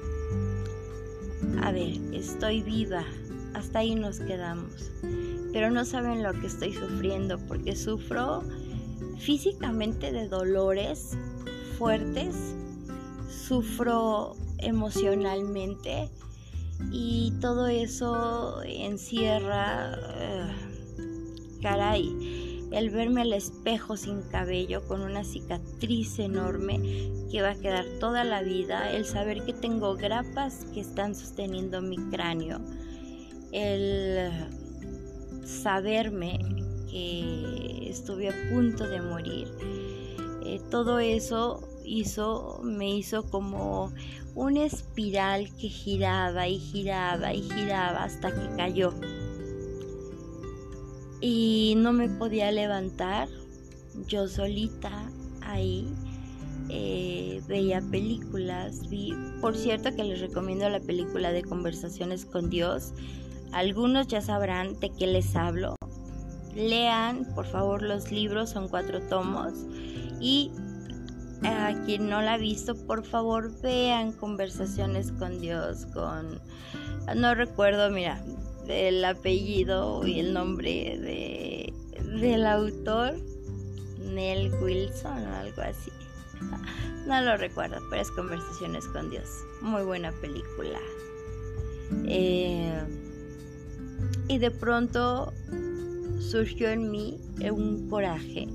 a 1.64 1.72
ver, 1.72 1.94
estoy 2.14 2.62
viva, 2.62 3.04
hasta 3.54 3.80
ahí 3.80 3.96
nos 3.96 4.20
quedamos. 4.20 4.92
Pero 5.54 5.72
no 5.72 5.86
saben 5.86 6.22
lo 6.22 6.34
que 6.34 6.48
estoy 6.48 6.74
sufriendo 6.74 7.40
porque 7.48 7.76
sufro 7.76 8.44
físicamente 9.18 10.12
de 10.12 10.28
dolores 10.28 11.18
fuertes, 11.78 12.36
sufro 13.36 14.36
emocionalmente 14.60 16.10
y 16.92 17.34
todo 17.42 17.68
eso 17.68 18.62
encierra, 18.64 19.98
caray, 21.62 22.68
el 22.72 22.90
verme 22.90 23.22
al 23.22 23.34
espejo 23.34 23.96
sin 23.96 24.22
cabello, 24.24 24.86
con 24.88 25.02
una 25.02 25.24
cicatriz 25.24 26.20
enorme 26.20 26.80
que 27.32 27.42
va 27.42 27.52
a 27.52 27.56
quedar 27.56 27.86
toda 28.00 28.24
la 28.24 28.42
vida, 28.42 28.92
el 28.92 29.06
saber 29.06 29.44
que 29.46 29.54
tengo 29.54 29.96
grapas 29.96 30.66
que 30.74 30.82
están 30.82 31.16
sosteniendo 31.16 31.82
mi 31.82 31.98
cráneo, 32.10 32.60
el 33.52 34.32
saberme 35.46 36.40
que 36.90 37.90
estuve 37.90 38.30
a 38.30 38.50
punto 38.52 38.88
de 38.88 39.02
morir, 39.02 39.48
eh, 40.46 40.60
todo 40.70 41.00
eso 41.00 41.75
hizo, 41.86 42.60
me 42.64 42.96
hizo 42.96 43.24
como 43.30 43.92
una 44.36 44.66
espiral 44.66 45.50
que 45.56 45.70
giraba 45.70 46.48
y 46.48 46.60
giraba 46.60 47.34
y 47.34 47.42
giraba 47.42 48.04
hasta 48.04 48.34
que 48.34 48.56
cayó. 48.56 48.94
Y 51.22 51.76
no 51.78 51.94
me 51.94 52.10
podía 52.10 52.52
levantar 52.52 53.30
yo 54.08 54.28
solita 54.28 55.10
ahí 55.42 55.88
eh, 56.70 57.42
veía 57.48 57.82
películas 57.82 58.90
vi 58.90 59.14
por 59.40 59.56
cierto 59.56 59.96
que 59.96 60.04
les 60.04 60.20
recomiendo 60.20 60.68
la 60.70 60.80
película 60.80 61.32
de 61.32 61.44
conversaciones 61.44 62.26
con 62.26 62.50
Dios 62.50 62.94
algunos 63.52 64.08
ya 64.08 64.22
sabrán 64.22 64.80
de 64.80 64.90
qué 64.90 65.08
les 65.08 65.36
hablo. 65.36 65.76
Lean 66.56 67.26
por 67.36 67.46
favor 67.46 67.82
los 67.82 68.12
libros 68.12 68.50
son 68.50 68.68
cuatro 68.68 69.02
tomos 69.02 69.54
y 70.20 70.52
a 71.44 71.74
quien 71.86 72.10
no 72.10 72.22
la 72.22 72.34
ha 72.34 72.38
visto 72.38 72.76
por 72.76 73.04
favor 73.04 73.52
vean 73.62 74.14
conversaciones 74.14 75.12
con 75.12 75.40
Dios 75.40 75.86
con 75.94 76.40
no 77.16 77.36
recuerdo 77.36 77.90
mira 77.90 78.22
el 78.68 79.04
apellido 79.06 80.06
y 80.06 80.20
el 80.20 80.34
nombre 80.34 80.98
de, 81.00 81.74
del 82.20 82.46
autor, 82.46 83.16
Nell 84.00 84.54
Wilson 84.62 85.28
o 85.28 85.36
algo 85.36 85.62
así. 85.62 85.92
No 87.06 87.22
lo 87.22 87.38
recuerdo, 87.38 87.78
pero 87.92 88.02
es 88.02 88.10
Conversaciones 88.10 88.84
con 88.88 89.12
Dios. 89.12 89.30
Muy 89.62 89.84
buena 89.84 90.12
película. 90.12 90.80
Eh, 92.06 92.82
y 94.28 94.40
de 94.40 94.50
pronto 94.50 95.32
surgió 96.20 96.70
en 96.70 96.90
mí 96.90 97.22
un 97.52 97.88
coraje. 97.92 98.48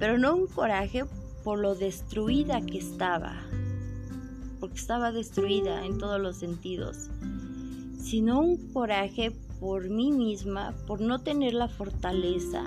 Pero 0.00 0.18
no 0.18 0.34
un 0.34 0.48
coraje 0.48 1.04
por 1.44 1.58
lo 1.58 1.74
destruida 1.74 2.60
que 2.60 2.78
estaba. 2.78 3.36
Porque 4.60 4.76
estaba 4.76 5.12
destruida 5.12 5.84
en 5.84 5.98
todos 5.98 6.20
los 6.20 6.36
sentidos 6.36 7.10
sino 8.08 8.40
un 8.40 8.72
coraje 8.72 9.32
por 9.60 9.90
mí 9.90 10.12
misma, 10.12 10.74
por 10.86 11.00
no 11.00 11.18
tener 11.18 11.52
la 11.52 11.68
fortaleza 11.68 12.64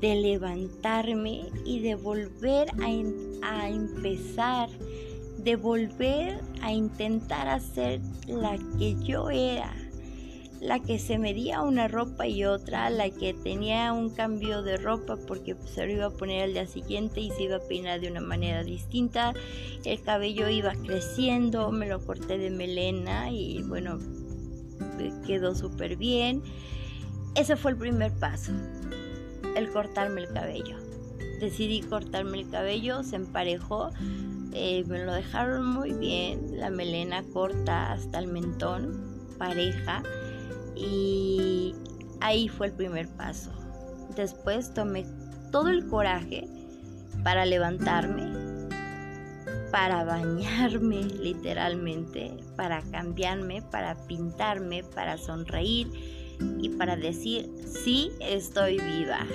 de 0.00 0.16
levantarme 0.16 1.44
y 1.64 1.80
de 1.80 1.94
volver 1.94 2.68
a, 2.82 3.68
empezar, 3.68 4.68
de 5.38 5.56
volver 5.56 6.40
a 6.62 6.72
intentar 6.72 7.46
hacer 7.46 8.00
la 8.26 8.58
que 8.78 8.96
yo 9.04 9.30
era, 9.30 9.72
la 10.60 10.78
que 10.78 10.98
se 10.98 11.18
medía 11.18 11.62
una 11.62 11.88
ropa 11.88 12.26
y 12.26 12.44
otra, 12.44 12.90
la 12.90 13.08
que 13.08 13.32
tenía 13.32 13.92
un 13.94 14.10
cambio 14.10 14.62
de 14.62 14.76
ropa 14.76 15.16
porque 15.16 15.56
se 15.64 15.86
lo 15.86 15.92
iba 15.92 16.06
a 16.06 16.10
poner 16.10 16.44
al 16.44 16.52
día 16.52 16.66
siguiente 16.66 17.20
y 17.20 17.30
se 17.30 17.44
iba 17.44 17.56
a 17.56 17.60
peinar 17.60 18.00
de 18.00 18.10
una 18.10 18.20
manera 18.20 18.62
distinta, 18.62 19.32
el 19.84 20.02
cabello 20.02 20.50
iba 20.50 20.72
creciendo, 20.74 21.72
me 21.72 21.88
lo 21.88 22.04
corté 22.04 22.36
de 22.36 22.50
melena 22.50 23.30
y 23.30 23.62
bueno, 23.62 23.98
quedó 25.26 25.54
súper 25.54 25.96
bien. 25.96 26.42
Ese 27.34 27.56
fue 27.56 27.70
el 27.70 27.78
primer 27.78 28.12
paso, 28.12 28.52
el 29.56 29.70
cortarme 29.70 30.20
el 30.20 30.28
cabello. 30.28 30.76
Decidí 31.40 31.80
cortarme 31.80 32.38
el 32.38 32.50
cabello, 32.50 33.02
se 33.02 33.16
emparejó, 33.16 33.90
eh, 34.52 34.84
me 34.86 35.04
lo 35.06 35.14
dejaron 35.14 35.66
muy 35.66 35.92
bien, 35.92 36.58
la 36.58 36.68
melena 36.68 37.22
corta 37.32 37.92
hasta 37.92 38.18
el 38.18 38.26
mentón, 38.26 39.26
pareja, 39.38 40.02
y 40.80 41.74
ahí 42.20 42.48
fue 42.48 42.68
el 42.68 42.72
primer 42.72 43.08
paso. 43.08 43.50
Después 44.16 44.72
tomé 44.74 45.06
todo 45.52 45.68
el 45.68 45.86
coraje 45.86 46.48
para 47.22 47.44
levantarme, 47.44 48.32
para 49.70 50.04
bañarme 50.04 51.04
literalmente, 51.20 52.36
para 52.56 52.82
cambiarme, 52.90 53.62
para 53.62 53.94
pintarme, 54.06 54.82
para 54.82 55.18
sonreír 55.18 55.88
y 56.58 56.70
para 56.70 56.96
decir, 56.96 57.50
sí, 57.66 58.12
estoy 58.20 58.78
viva. 58.78 59.26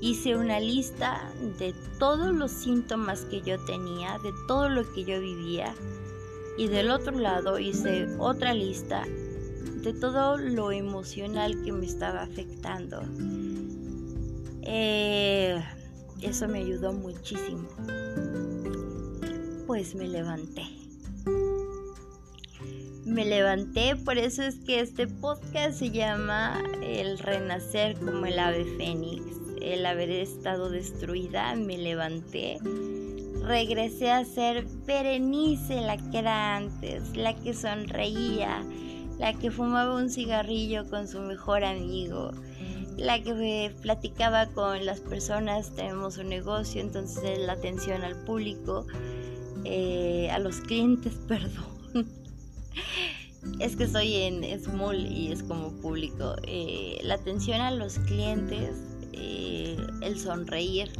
Hice 0.00 0.36
una 0.36 0.60
lista 0.60 1.32
de 1.58 1.74
todos 1.98 2.34
los 2.34 2.50
síntomas 2.50 3.22
que 3.22 3.40
yo 3.40 3.58
tenía, 3.64 4.18
de 4.18 4.32
todo 4.46 4.68
lo 4.68 4.90
que 4.92 5.04
yo 5.04 5.20
vivía. 5.20 5.74
Y 6.58 6.68
del 6.68 6.90
otro 6.90 7.18
lado 7.18 7.58
hice 7.58 8.06
otra 8.18 8.54
lista 8.54 9.04
de 9.84 9.92
todo 9.92 10.36
lo 10.38 10.72
emocional 10.72 11.62
que 11.62 11.72
me 11.72 11.86
estaba 11.86 12.22
afectando. 12.22 13.02
Eh, 14.62 15.62
eso 16.22 16.48
me 16.48 16.58
ayudó 16.58 16.92
muchísimo 16.92 17.68
pues 19.66 19.94
me 19.94 20.06
levanté. 20.08 20.62
Me 23.04 23.24
levanté, 23.24 23.96
por 23.96 24.18
eso 24.18 24.42
es 24.42 24.56
que 24.56 24.80
este 24.80 25.06
podcast 25.06 25.78
se 25.78 25.90
llama 25.90 26.62
El 26.82 27.18
renacer 27.18 27.96
como 27.96 28.26
el 28.26 28.38
ave 28.38 28.64
fénix. 28.76 29.22
El 29.60 29.86
haber 29.86 30.10
estado 30.10 30.70
destruida, 30.70 31.54
me 31.54 31.78
levanté. 31.78 32.58
Regresé 33.42 34.10
a 34.10 34.24
ser 34.24 34.66
Berenice, 34.86 35.80
la 35.80 35.96
que 35.96 36.18
era 36.18 36.56
antes, 36.56 37.16
la 37.16 37.34
que 37.34 37.54
sonreía, 37.54 38.62
la 39.18 39.32
que 39.34 39.50
fumaba 39.50 39.96
un 39.96 40.10
cigarrillo 40.10 40.88
con 40.88 41.08
su 41.08 41.20
mejor 41.20 41.64
amigo, 41.64 42.32
la 42.96 43.22
que 43.22 43.74
platicaba 43.82 44.46
con 44.46 44.84
las 44.86 45.00
personas, 45.00 45.74
tenemos 45.74 46.18
un 46.18 46.28
negocio, 46.28 46.80
entonces 46.80 47.38
la 47.38 47.54
atención 47.54 48.02
al 48.02 48.16
público, 48.24 48.86
eh, 49.64 50.30
a 50.30 50.38
los 50.38 50.60
clientes, 50.60 51.14
perdón. 51.28 51.64
es 53.58 53.76
que 53.76 53.84
estoy 53.84 54.14
en 54.14 54.44
Small 54.62 55.06
y 55.06 55.32
es 55.32 55.42
como 55.42 55.72
público. 55.80 56.36
Eh, 56.46 56.98
la 57.02 57.14
atención 57.14 57.60
a 57.60 57.70
los 57.70 57.98
clientes, 58.00 58.70
eh, 59.12 59.76
el 60.02 60.18
sonreír. 60.18 60.90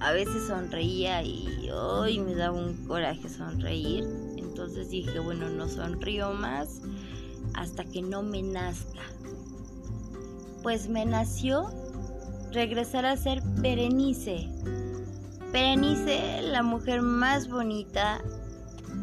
A 0.00 0.10
veces 0.10 0.48
sonreía 0.48 1.22
y 1.22 1.70
hoy 1.70 2.18
me 2.18 2.34
daba 2.34 2.58
un 2.58 2.74
coraje 2.86 3.28
sonreír. 3.28 4.04
Entonces 4.36 4.90
dije, 4.90 5.20
bueno, 5.20 5.48
no 5.48 5.68
sonrío 5.68 6.32
más 6.32 6.80
hasta 7.54 7.84
que 7.84 8.02
no 8.02 8.22
me 8.22 8.42
nazca. 8.42 9.02
Pues 10.62 10.88
me 10.88 11.04
nació 11.04 11.70
regresar 12.52 13.06
a 13.06 13.16
ser 13.16 13.42
Berenice. 13.42 14.48
Berenice, 15.52 16.42
la 16.42 16.62
mujer 16.62 17.02
más 17.02 17.48
bonita, 17.48 18.20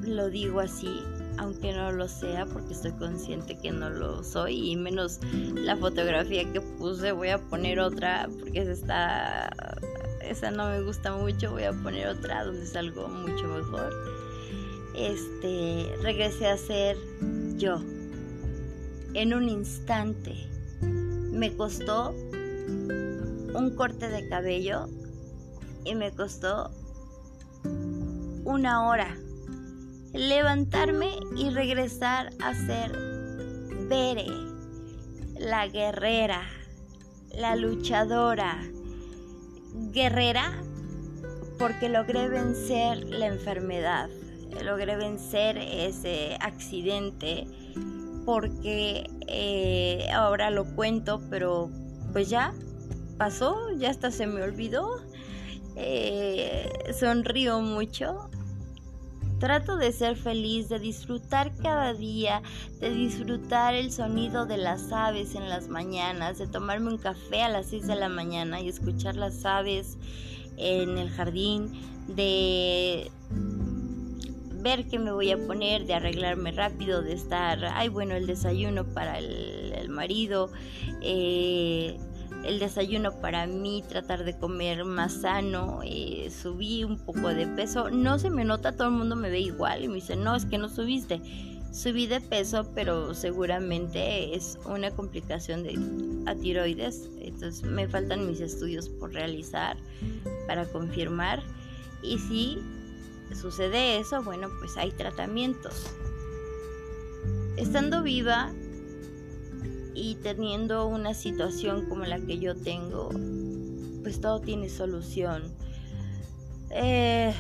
lo 0.04 0.30
digo 0.30 0.60
así, 0.60 1.02
aunque 1.40 1.72
no 1.74 1.92
lo 1.92 2.08
sea 2.08 2.46
porque 2.46 2.74
estoy 2.74 2.92
consciente 2.94 3.58
que 3.58 3.72
no 3.72 3.90
lo 3.90 4.24
soy 4.24 4.72
y 4.72 4.76
menos 4.76 5.20
la 5.56 5.78
fotografía 5.78 6.52
que 6.52 6.60
puse 6.60 7.14
voy 7.14 7.30
a 7.30 7.38
poner 7.38 7.80
otra 7.80 8.28
porque 8.40 8.60
esa 8.60 8.72
está 8.72 9.78
esa 10.22 10.52
no 10.52 10.68
me 10.68 10.82
gusta 10.82 11.16
mucho 11.16 11.52
voy 11.52 11.64
a 11.64 11.72
poner 11.72 12.10
otra 12.10 12.44
donde 12.44 12.66
salgo 12.66 13.08
mucho 13.08 13.48
mejor 13.48 13.90
este 14.96 15.96
regresé 16.02 16.48
a 16.48 16.58
ser 16.58 16.98
yo 17.58 17.80
en 19.13 19.34
un 19.34 19.50
instante 19.50 20.36
me 20.82 21.56
costó 21.56 22.12
un 22.12 23.74
corte 23.76 24.10
de 24.10 24.28
cabello 24.28 24.88
y 25.86 25.95
me 25.95 26.12
costó 26.12 26.72
una 28.43 28.88
hora 28.88 29.15
levantarme 30.13 31.12
y 31.36 31.50
regresar 31.50 32.32
a 32.41 32.54
ser 32.54 32.91
Bere, 33.89 34.28
la 35.39 35.67
guerrera, 35.67 36.43
la 37.34 37.56
luchadora. 37.56 38.60
Guerrera 39.91 40.62
porque 41.58 41.89
logré 41.89 42.30
vencer 42.30 43.04
la 43.06 43.28
enfermedad, 43.28 44.10
logré 44.63 44.95
vencer 44.95 45.58
ese 45.58 46.38
accidente, 46.39 47.48
porque 48.30 49.10
eh, 49.26 50.08
ahora 50.13 50.52
lo 50.52 50.63
cuento, 50.76 51.20
pero 51.32 51.72
pues 52.13 52.30
ya 52.30 52.54
pasó, 53.18 53.58
ya 53.76 53.89
hasta 53.89 54.12
se 54.12 54.28
me 54.28 54.44
olvidó. 54.44 55.02
Eh, 55.76 56.70
sonrío 56.94 57.60
mucho 57.62 58.30
Trato 59.39 59.78
de 59.78 59.92
ser 59.94 60.15
feliz, 60.15 60.70
de 60.70 60.78
disfrutar 60.78 61.52
cada 61.63 61.96
día, 61.96 62.44
de 62.80 62.92
disfrutar 62.92 63.74
el 63.74 63.92
sonido 63.92 64.46
de 64.46 64.58
las 64.58 64.92
aves 64.92 65.34
en 65.34 65.50
las 65.50 65.68
mañanas, 65.68 66.38
de 66.38 66.46
tomarme 66.46 66.89
un 66.89 67.00
café 67.00 67.42
a 67.42 67.50
las 67.50 67.65
6 67.68 67.88
de 67.88 67.96
la 67.96 68.10
mañana 68.10 68.62
y 68.62 68.70
escuchar 68.70 69.15
las 69.15 69.44
aves 69.44 69.98
en 70.58 71.00
el 71.00 71.10
jardín, 71.10 71.72
de 72.08 73.10
ver 74.62 74.88
qué 74.88 75.00
me 75.00 75.12
voy 75.12 75.32
a 75.32 75.38
poner, 75.38 75.86
de 75.86 75.93
arreglarme 75.93 76.52
rápido, 76.52 77.02
de 77.02 77.13
estar, 77.13 77.63
ay 77.65 77.89
bueno, 77.89 78.15
el 78.15 78.28
desayuno 78.28 78.86
para 78.86 79.17
el, 79.17 79.89
marido, 79.89 80.52
eh, 81.02 81.98
el 82.43 82.60
desayuno 82.60 83.19
para 83.19 83.48
mí, 83.48 83.84
tratar 83.88 84.24
de 84.24 84.38
comer 84.38 84.86
más 84.86 85.22
sano, 85.22 85.80
eh, 85.84 86.30
subí 86.30 86.84
un 86.84 86.98
poco 86.98 87.30
de 87.30 87.48
peso, 87.48 87.89
no 87.89 88.19
se 88.19 88.30
me 88.30 88.45
nota, 88.45 88.74
todo 88.74 88.88
el 88.88 88.93
mundo 88.93 89.15
me 89.15 89.30
ve 89.30 89.39
igual 89.39 89.84
y 89.84 89.88
me 89.88 89.95
dice, 89.95 90.15
no, 90.15 90.36
es 90.36 90.45
que 90.45 90.58
no 90.58 90.69
subiste, 90.69 91.22
subí 91.72 92.08
de 92.08 92.22
peso, 92.22 92.69
pero 92.76 93.13
seguramente 93.13 94.36
es 94.36 94.58
una 94.65 94.91
complicación 94.91 95.63
de 95.63 95.80
a 96.26 96.36
tiroides, 96.36 97.10
entonces 97.19 97.63
me 97.63 97.88
faltan 97.88 98.28
mis 98.28 98.41
estudios 98.41 98.89
por 98.89 99.13
realizar 99.13 99.78
para 100.48 100.65
confirmar. 100.65 101.41
Y 102.02 102.17
si 102.17 102.60
sucede 103.36 104.00
eso, 104.00 104.22
bueno, 104.24 104.50
pues 104.60 104.78
hay 104.78 104.92
tratamientos. 104.92 105.88
Estando 107.58 108.04
viva, 108.04 108.54
y 110.00 110.15
teniendo 110.15 110.88
una 110.88 111.13
situación 111.13 111.88
como 111.88 112.06
la 112.06 112.20
que 112.20 112.39
yo 112.39 112.56
tengo, 112.56 113.10
pues 114.02 114.22
todo 114.22 114.39
tiene 114.39 114.70
solución. 114.70 115.54
Eh, 116.70 117.34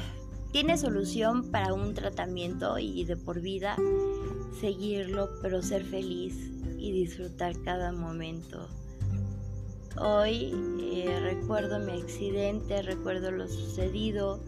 tiene 0.51 0.77
solución 0.77 1.51
para 1.51 1.73
un 1.73 1.93
tratamiento 1.93 2.77
y 2.77 3.05
de 3.05 3.15
por 3.15 3.39
vida 3.39 3.77
seguirlo, 4.59 5.29
pero 5.41 5.61
ser 5.61 5.85
feliz 5.85 6.35
y 6.77 6.91
disfrutar 6.91 7.53
cada 7.63 7.93
momento. 7.93 8.67
Hoy 9.97 10.53
eh, 10.81 11.17
recuerdo 11.21 11.79
mi 11.79 11.93
accidente, 12.01 12.81
recuerdo 12.81 13.31
lo 13.31 13.47
sucedido. 13.47 14.41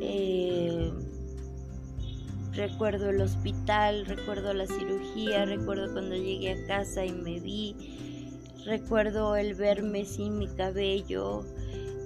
Eh, 0.00 0.92
Recuerdo 2.56 3.10
el 3.10 3.20
hospital, 3.20 4.06
recuerdo 4.06 4.54
la 4.54 4.66
cirugía, 4.66 5.44
recuerdo 5.44 5.92
cuando 5.92 6.16
llegué 6.16 6.52
a 6.52 6.66
casa 6.66 7.04
y 7.04 7.12
me 7.12 7.38
vi, 7.38 7.76
recuerdo 8.64 9.36
el 9.36 9.54
verme 9.54 10.06
sin 10.06 10.38
mi 10.38 10.48
cabello, 10.48 11.44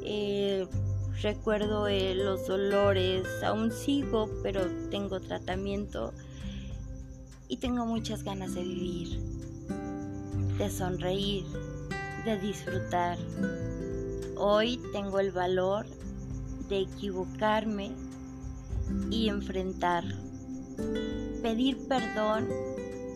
eh, 0.03 0.67
recuerdo 1.23 1.87
eh, 1.87 2.17
los 2.17 2.49
dolores, 2.49 3.29
aún 3.45 3.71
sigo, 3.71 4.29
pero 4.43 4.63
tengo 4.91 5.21
tratamiento 5.21 6.13
y 7.47 7.59
tengo 7.59 7.87
muchas 7.87 8.25
ganas 8.25 8.53
de 8.53 8.65
vivir, 8.65 9.21
de 10.59 10.69
sonreír, 10.69 11.45
de 12.25 12.41
disfrutar. 12.41 13.19
Hoy 14.37 14.81
tengo 14.93 15.21
el 15.21 15.31
valor 15.31 15.87
de 16.71 16.81
equivocarme 16.81 17.93
y 19.11 19.29
enfrentar 19.29 20.05
pedir 21.43 21.77
perdón 21.89 22.49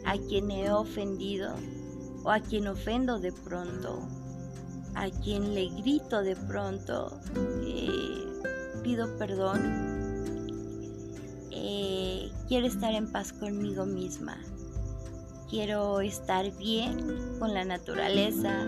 a 0.04 0.16
quien 0.18 0.50
he 0.50 0.70
ofendido 0.70 1.54
o 2.24 2.30
a 2.30 2.40
quien 2.40 2.66
ofendo 2.66 3.18
de 3.18 3.32
pronto, 3.32 4.00
a 4.94 5.10
quien 5.10 5.54
le 5.54 5.68
grito 5.68 6.22
de 6.22 6.36
pronto, 6.36 7.18
eh, 7.62 8.24
pido 8.82 9.16
perdón. 9.18 9.60
Eh, 11.50 12.30
quiero 12.48 12.66
estar 12.66 12.92
en 12.92 13.10
paz 13.10 13.32
conmigo 13.32 13.86
misma. 13.86 14.38
Quiero 15.48 16.00
estar 16.00 16.50
bien 16.56 17.38
con 17.38 17.54
la 17.54 17.64
naturaleza, 17.64 18.66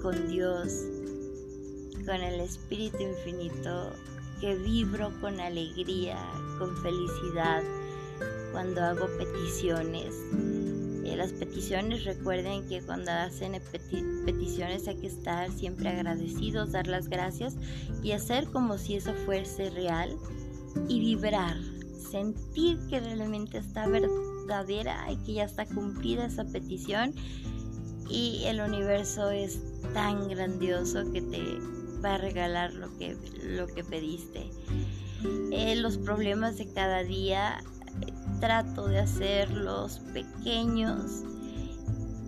con 0.00 0.28
Dios, 0.28 0.72
con 2.04 2.16
el 2.16 2.40
Espíritu 2.40 2.98
Infinito, 3.02 3.92
que 4.40 4.54
vibro 4.56 5.12
con 5.20 5.40
alegría, 5.40 6.18
con 6.58 6.76
felicidad, 6.82 7.62
cuando 8.52 8.82
hago 8.82 9.06
peticiones. 9.18 10.14
Las 11.16 11.32
peticiones, 11.32 12.04
recuerden 12.04 12.68
que 12.68 12.82
cuando 12.82 13.12
hacen 13.12 13.52
peticiones 14.26 14.88
hay 14.88 14.96
que 14.96 15.06
estar 15.06 15.50
siempre 15.52 15.88
agradecidos, 15.88 16.72
dar 16.72 16.88
las 16.88 17.08
gracias 17.08 17.56
y 18.02 18.12
hacer 18.12 18.50
como 18.50 18.78
si 18.78 18.96
eso 18.96 19.14
fuese 19.24 19.70
real 19.70 20.16
y 20.88 20.98
vibrar, 20.98 21.56
sentir 22.10 22.78
que 22.90 23.00
realmente 23.00 23.58
está 23.58 23.86
verdadera 23.86 25.10
y 25.10 25.16
que 25.18 25.34
ya 25.34 25.44
está 25.44 25.66
cumplida 25.66 26.26
esa 26.26 26.44
petición 26.44 27.14
y 28.10 28.42
el 28.46 28.60
universo 28.60 29.30
es 29.30 29.60
tan 29.94 30.28
grandioso 30.28 31.10
que 31.12 31.22
te 31.22 31.58
va 32.04 32.14
a 32.14 32.18
regalar 32.18 32.72
lo 32.74 32.96
que, 32.98 33.16
lo 33.42 33.66
que 33.66 33.82
pediste. 33.82 34.50
Eh, 35.50 35.76
los 35.76 35.96
problemas 35.98 36.58
de 36.58 36.70
cada 36.72 37.02
día 37.02 37.62
trato 38.40 38.88
de 38.88 38.98
hacerlos 38.98 40.00
pequeños 40.12 41.22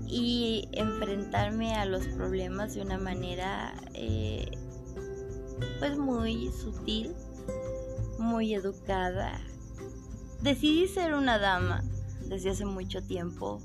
y 0.06 0.68
enfrentarme 0.72 1.74
a 1.74 1.84
los 1.84 2.06
problemas 2.06 2.74
de 2.74 2.82
una 2.82 2.96
manera 2.96 3.74
eh, 3.94 4.50
pues 5.78 5.98
muy 5.98 6.50
sutil, 6.52 7.12
muy 8.18 8.54
educada. 8.54 9.40
Decidí 10.40 10.86
ser 10.86 11.14
una 11.14 11.38
dama 11.38 11.82
desde 12.28 12.50
hace 12.50 12.64
mucho 12.64 13.02
tiempo, 13.02 13.60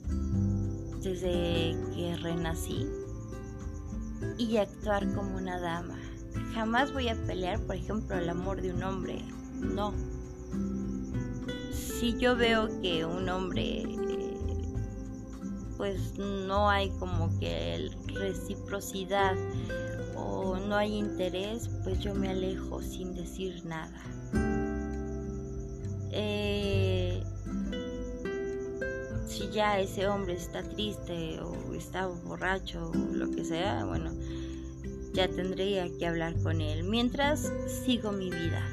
desde 1.01 1.75
que 1.93 2.17
renací, 2.21 2.87
y 4.37 4.57
actuar 4.57 5.13
como 5.13 5.37
una 5.37 5.59
dama. 5.59 6.00
Jamás 6.53 6.93
voy 6.93 7.09
a 7.09 7.15
pelear, 7.15 7.59
por 7.61 7.75
ejemplo, 7.75 8.17
el 8.17 8.29
amor 8.29 8.61
de 8.61 8.73
un 8.73 8.83
hombre, 8.83 9.23
no 9.55 9.93
si 12.01 12.17
yo 12.17 12.35
veo 12.35 12.67
que 12.81 13.05
un 13.05 13.29
hombre 13.29 13.83
pues 15.77 16.17
no 16.17 16.67
hay 16.67 16.89
como 16.97 17.29
que 17.39 17.91
reciprocidad 18.07 19.35
o 20.15 20.57
no 20.57 20.75
hay 20.75 20.95
interés, 20.95 21.69
pues 21.83 21.99
yo 21.99 22.15
me 22.15 22.29
alejo 22.29 22.81
sin 22.81 23.13
decir 23.13 23.63
nada. 23.65 24.01
Eh, 26.11 27.23
si 29.27 29.49
ya 29.49 29.79
ese 29.79 30.07
hombre 30.07 30.33
está 30.33 30.63
triste 30.63 31.39
o 31.39 31.73
está 31.75 32.07
borracho 32.07 32.89
o 32.89 33.15
lo 33.15 33.29
que 33.29 33.45
sea, 33.45 33.85
bueno, 33.85 34.11
ya 35.13 35.27
tendría 35.27 35.87
que 35.97 36.07
hablar 36.07 36.35
con 36.41 36.61
él. 36.61 36.83
Mientras 36.83 37.51
sigo 37.85 38.11
mi 38.11 38.29
vida, 38.29 38.63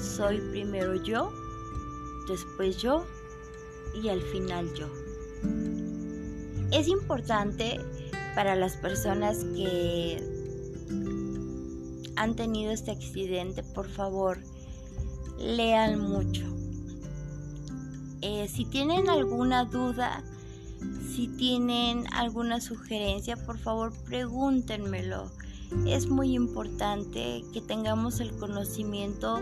soy 0.00 0.40
primero 0.50 1.02
yo, 1.02 1.32
después 2.28 2.76
yo 2.78 3.06
y 4.02 4.08
al 4.08 4.20
final 4.20 4.72
yo. 4.74 4.88
Es 6.70 6.88
importante 6.88 7.80
para 8.34 8.56
las 8.56 8.76
personas 8.76 9.44
que 9.54 10.22
han 12.16 12.34
tenido 12.36 12.72
este 12.72 12.90
accidente, 12.90 13.62
por 13.62 13.88
favor, 13.88 14.38
lean 15.38 16.00
mucho. 16.00 16.44
Eh, 18.20 18.48
si 18.48 18.64
tienen 18.64 19.08
alguna 19.08 19.64
duda, 19.64 20.22
si 21.14 21.28
tienen 21.28 22.04
alguna 22.12 22.60
sugerencia, 22.60 23.36
por 23.36 23.58
favor 23.58 23.92
pregúntenmelo. 24.04 25.30
Es 25.86 26.08
muy 26.08 26.34
importante 26.34 27.44
que 27.52 27.60
tengamos 27.60 28.20
el 28.20 28.30
conocimiento 28.36 29.40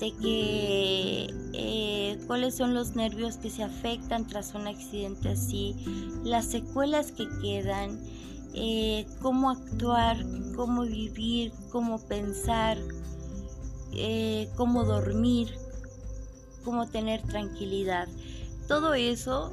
de 0.00 0.12
que 0.12 1.26
eh, 1.52 2.18
cuáles 2.26 2.56
son 2.56 2.74
los 2.74 2.96
nervios 2.96 3.36
que 3.36 3.50
se 3.50 3.62
afectan 3.62 4.26
tras 4.26 4.54
un 4.54 4.66
accidente 4.66 5.28
así, 5.28 5.76
las 6.24 6.46
secuelas 6.46 7.12
que 7.12 7.28
quedan, 7.42 8.00
eh, 8.54 9.06
cómo 9.20 9.50
actuar, 9.50 10.16
cómo 10.56 10.82
vivir, 10.82 11.52
cómo 11.70 12.00
pensar, 12.00 12.78
eh, 13.92 14.48
cómo 14.56 14.84
dormir, 14.84 15.54
cómo 16.64 16.88
tener 16.88 17.22
tranquilidad. 17.22 18.08
Todo 18.66 18.94
eso 18.94 19.52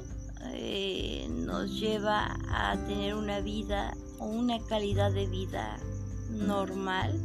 nos 1.30 1.78
lleva 1.78 2.38
a 2.48 2.76
tener 2.86 3.14
una 3.14 3.40
vida 3.40 3.94
o 4.18 4.26
una 4.26 4.58
calidad 4.60 5.12
de 5.12 5.26
vida 5.26 5.78
normal 6.38 7.18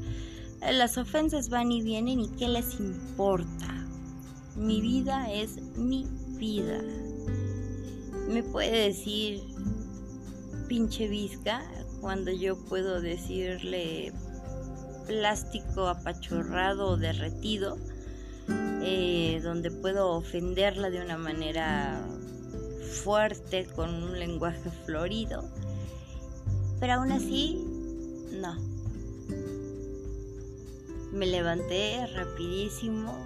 las 0.71 0.97
ofensas 0.97 1.49
van 1.49 1.71
y 1.71 1.81
vienen 1.81 2.21
y 2.21 2.29
qué 2.29 2.47
les 2.47 2.79
importa. 2.79 3.67
Mi 4.55 4.79
vida 4.79 5.31
es 5.31 5.57
mi 5.75 6.07
vida. 6.37 6.79
Me 8.29 8.43
puede 8.43 8.87
decir 8.87 9.41
pinche 10.67 11.07
visca 11.07 11.61
cuando 11.99 12.31
yo 12.31 12.55
puedo 12.65 13.01
decirle 13.01 14.13
plástico 15.07 15.87
apachurrado 15.87 16.91
o 16.91 16.97
derretido, 16.97 17.77
eh, 18.81 19.41
donde 19.43 19.69
puedo 19.69 20.11
ofenderla 20.11 20.89
de 20.89 21.01
una 21.01 21.17
manera 21.17 22.01
fuerte 23.03 23.67
con 23.75 23.89
un 23.89 24.17
lenguaje 24.17 24.69
florido. 24.85 25.43
Pero 26.79 26.93
aún 26.93 27.11
así, 27.11 27.61
no 28.31 28.72
me 31.13 31.27
levanté 31.27 32.07
rapidísimo, 32.15 33.23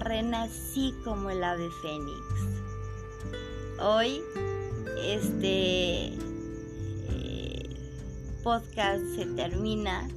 renací 0.00 0.92
como 1.04 1.30
el 1.30 1.42
ave 1.44 1.68
fénix. 1.82 2.20
Hoy 3.80 4.20
este 5.04 6.12
eh, 7.08 7.70
podcast 8.42 9.02
se 9.14 9.26
termina 9.26 10.08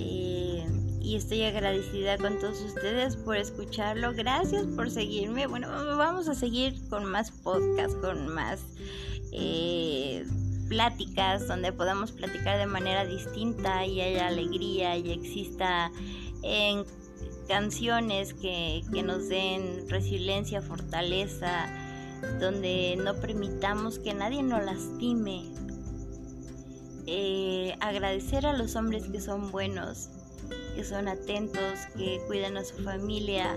eh, 0.00 0.64
y 1.00 1.16
estoy 1.16 1.42
agradecida 1.42 2.16
con 2.16 2.38
todos 2.38 2.62
ustedes 2.62 3.16
por 3.16 3.36
escucharlo. 3.36 4.14
Gracias 4.14 4.64
por 4.74 4.90
seguirme. 4.90 5.46
Bueno, 5.46 5.68
vamos 5.96 6.28
a 6.28 6.34
seguir 6.34 6.74
con 6.88 7.04
más 7.04 7.30
podcasts, 7.30 7.96
con 7.96 8.28
más... 8.28 8.60
Eh, 9.32 10.24
pláticas 10.68 11.46
donde 11.48 11.72
podamos 11.72 12.12
platicar 12.12 12.58
de 12.58 12.66
manera 12.66 13.04
distinta 13.04 13.86
y 13.86 14.00
haya 14.00 14.26
alegría 14.26 14.96
y 14.96 15.12
exista 15.12 15.90
en 16.42 16.84
canciones 17.48 18.34
que, 18.34 18.82
nos 19.04 19.28
den 19.28 19.88
resiliencia, 19.88 20.60
fortaleza, 20.60 21.66
donde 22.40 22.98
no 23.02 23.14
permitamos 23.16 23.98
que 23.98 24.14
nadie 24.14 24.42
nos 24.42 24.64
lastime. 24.64 25.44
Eh, 27.06 27.76
agradecer 27.80 28.46
a 28.46 28.52
los 28.52 28.74
hombres 28.74 29.04
que 29.04 29.20
son 29.20 29.52
buenos, 29.52 30.08
que 30.74 30.84
son 30.84 31.06
atentos, 31.06 31.78
que 31.96 32.20
cuidan 32.26 32.56
a 32.56 32.64
su 32.64 32.82
familia 32.82 33.56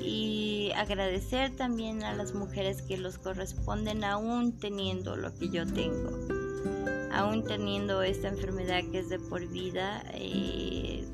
y 0.00 0.72
agradecer 0.76 1.54
también 1.56 2.02
a 2.02 2.14
las 2.14 2.34
mujeres 2.34 2.82
que 2.82 2.96
los 2.96 3.18
corresponden 3.18 4.04
aún 4.04 4.58
teniendo 4.58 5.16
lo 5.16 5.34
que 5.34 5.48
yo 5.48 5.66
tengo, 5.66 6.10
aún 7.12 7.44
teniendo 7.44 8.02
esta 8.02 8.28
enfermedad 8.28 8.82
que 8.90 9.00
es 9.00 9.08
de 9.08 9.18
por 9.18 9.46
vida. 9.48 10.02
Eh, 10.14 11.06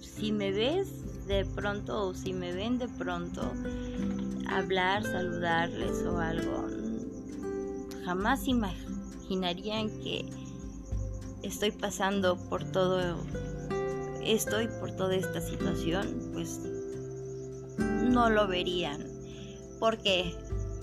si 0.00 0.32
me 0.32 0.52
ves 0.52 1.26
de 1.26 1.44
pronto 1.44 2.08
o 2.08 2.14
si 2.14 2.32
me 2.32 2.52
ven 2.52 2.78
de 2.78 2.88
pronto, 2.88 3.52
hablar, 4.48 5.02
saludarles 5.02 6.02
o 6.02 6.18
algo, 6.18 6.66
jamás 8.04 8.46
imaginarían 8.48 9.88
que 10.00 10.28
estoy 11.42 11.70
pasando 11.70 12.36
por 12.48 12.64
todo 12.64 13.16
esto 14.22 14.60
y 14.60 14.68
por 14.68 14.90
toda 14.92 15.14
esta 15.14 15.40
situación, 15.40 16.30
pues 16.32 16.60
no 18.10 18.28
lo 18.28 18.46
verían. 18.46 19.04
¿Por 19.78 19.98
qué? 19.98 20.34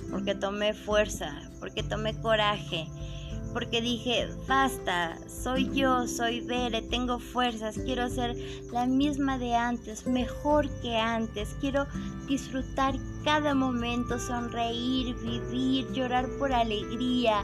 Porque 0.09 0.33
tomé 0.33 0.73
fuerza, 0.73 1.41
porque 1.59 1.83
tomé 1.83 2.19
coraje, 2.19 2.87
porque 3.57 3.81
dije, 3.81 4.29
basta, 4.47 5.17
soy 5.27 5.67
yo, 5.73 6.07
soy 6.07 6.41
Bere, 6.41 6.83
tengo 6.83 7.17
fuerzas, 7.17 7.75
quiero 7.85 8.07
ser 8.07 8.37
la 8.71 8.85
misma 8.85 9.39
de 9.39 9.55
antes, 9.55 10.05
mejor 10.05 10.69
que 10.83 10.95
antes, 10.95 11.55
quiero 11.59 11.87
disfrutar 12.27 12.93
cada 13.23 13.55
momento, 13.55 14.19
sonreír, 14.19 15.15
vivir, 15.23 15.91
llorar 15.91 16.29
por 16.37 16.53
alegría. 16.53 17.41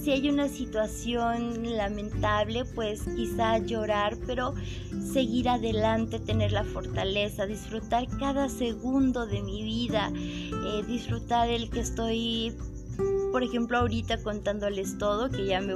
Si 0.00 0.12
hay 0.12 0.30
una 0.30 0.46
situación 0.46 1.76
lamentable, 1.76 2.64
pues 2.76 3.02
quizá 3.16 3.58
llorar, 3.58 4.16
pero 4.28 4.54
seguir 5.12 5.48
adelante, 5.48 6.20
tener 6.20 6.52
la 6.52 6.62
fortaleza, 6.62 7.46
disfrutar 7.46 8.06
cada 8.20 8.48
segundo 8.48 9.26
de 9.26 9.42
mi 9.42 9.64
vida, 9.64 10.12
eh, 10.14 10.84
disfrutar 10.86 11.50
el 11.50 11.68
que 11.68 11.80
estoy 11.80 12.54
por 13.32 13.42
ejemplo, 13.42 13.78
ahorita 13.78 14.22
contándoles 14.22 14.98
todo, 14.98 15.30
que 15.30 15.46
ya 15.46 15.60
me 15.60 15.74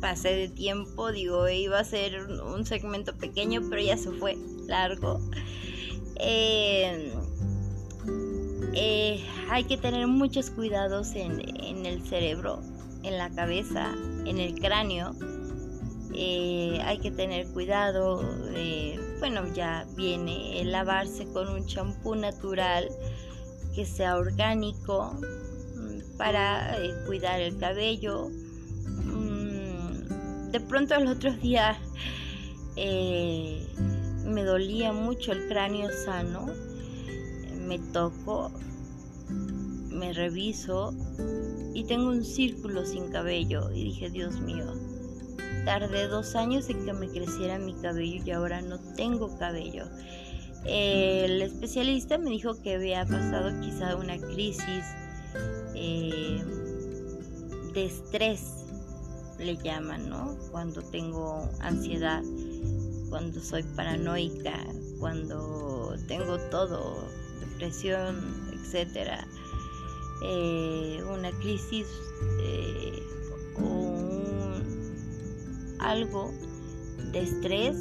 pasé 0.00 0.30
de 0.34 0.48
tiempo, 0.48 1.12
digo, 1.12 1.48
iba 1.48 1.78
a 1.78 1.84
ser 1.84 2.20
un 2.42 2.64
segmento 2.64 3.14
pequeño, 3.16 3.62
pero 3.68 3.82
ya 3.82 3.96
se 3.96 4.10
fue 4.12 4.36
largo. 4.66 5.20
Eh, 6.16 7.12
eh, 8.74 9.24
hay 9.50 9.64
que 9.64 9.76
tener 9.76 10.06
muchos 10.06 10.50
cuidados 10.50 11.14
en, 11.14 11.86
el 11.86 12.02
cerebro, 12.02 12.60
en 13.02 13.18
la 13.18 13.30
cabeza, 13.30 13.94
en 14.24 14.38
el 14.38 14.58
cráneo. 14.58 15.14
Eh, 16.14 16.80
hay 16.84 16.98
que 16.98 17.10
tener 17.10 17.46
cuidado, 17.48 18.22
bueno, 19.20 19.42
ya 19.54 19.86
viene 19.94 20.64
lavarse 20.64 21.26
con 21.32 21.48
un 21.48 21.66
champú 21.66 22.14
natural 22.14 22.88
que 23.74 23.84
sea 23.84 24.16
orgánico, 24.16 25.14
para 26.18 26.76
eh, 26.76 26.94
cuidar 27.06 27.40
el 27.40 27.56
cabello. 27.56 28.28
Mm, 29.04 30.50
de 30.50 30.60
pronto 30.60 30.94
el 30.96 31.06
otro 31.06 31.32
día 31.32 31.78
eh, 32.76 33.66
me 34.26 34.42
dolía 34.42 34.92
mucho 34.92 35.32
el 35.32 35.46
cráneo 35.48 35.88
sano. 36.04 36.46
Me 37.56 37.78
toco, 37.78 38.50
me 39.90 40.12
reviso 40.12 40.94
y 41.74 41.84
tengo 41.84 42.08
un 42.08 42.24
círculo 42.24 42.84
sin 42.84 43.10
cabello. 43.10 43.70
Y 43.72 43.84
dije, 43.84 44.10
Dios 44.10 44.40
mío, 44.40 44.66
tardé 45.64 46.08
dos 46.08 46.34
años 46.34 46.68
en 46.68 46.84
que 46.84 46.92
me 46.92 47.08
creciera 47.08 47.58
mi 47.58 47.74
cabello 47.74 48.22
y 48.24 48.30
ahora 48.32 48.60
no 48.60 48.78
tengo 48.96 49.38
cabello. 49.38 49.86
El 50.64 51.40
especialista 51.40 52.18
me 52.18 52.30
dijo 52.30 52.60
que 52.62 52.74
había 52.74 53.04
pasado 53.04 53.60
quizá 53.60 53.96
una 53.96 54.18
crisis 54.18 54.84
eh, 55.80 56.42
de 57.72 57.84
estrés, 57.86 58.64
le 59.38 59.56
llaman, 59.56 60.08
¿no? 60.10 60.36
Cuando 60.50 60.82
tengo 60.82 61.48
ansiedad, 61.60 62.22
cuando 63.08 63.40
soy 63.40 63.62
paranoica, 63.76 64.66
cuando 64.98 65.94
tengo 66.08 66.36
todo, 66.50 67.04
depresión, 67.38 68.50
etcétera. 68.52 69.24
Eh, 70.24 71.00
una 71.08 71.30
crisis 71.38 71.86
eh, 72.40 73.00
algo 75.78 76.32
de 77.12 77.22
estrés 77.22 77.76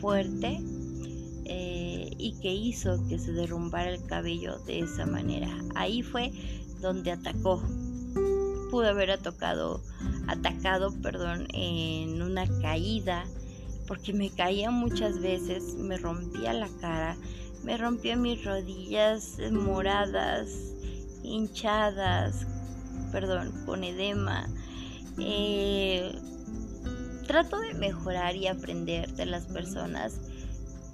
fuerte 0.00 0.60
y 2.18 2.34
que 2.40 2.52
hizo 2.52 3.04
que 3.08 3.18
se 3.18 3.32
derrumbara 3.32 3.90
el 3.90 4.04
cabello 4.06 4.58
de 4.60 4.80
esa 4.80 5.06
manera. 5.06 5.48
Ahí 5.74 6.02
fue 6.02 6.30
donde 6.82 7.12
atacó. 7.12 7.62
Pudo 8.70 8.88
haber 8.88 9.10
atacado, 9.10 9.80
atacado 10.26 10.92
perdón, 11.00 11.46
en 11.54 12.20
una 12.20 12.46
caída, 12.60 13.24
porque 13.86 14.12
me 14.12 14.30
caía 14.30 14.70
muchas 14.70 15.20
veces, 15.20 15.74
me 15.74 15.96
rompía 15.96 16.52
la 16.52 16.68
cara, 16.80 17.16
me 17.64 17.76
rompía 17.76 18.16
mis 18.16 18.44
rodillas 18.44 19.38
moradas, 19.50 20.48
hinchadas, 21.22 22.46
perdón, 23.12 23.52
con 23.64 23.84
edema. 23.84 24.48
Eh, 25.18 26.12
trato 27.26 27.58
de 27.60 27.74
mejorar 27.74 28.34
y 28.36 28.46
aprender 28.46 29.12
de 29.12 29.26
las 29.26 29.46
personas. 29.46 30.20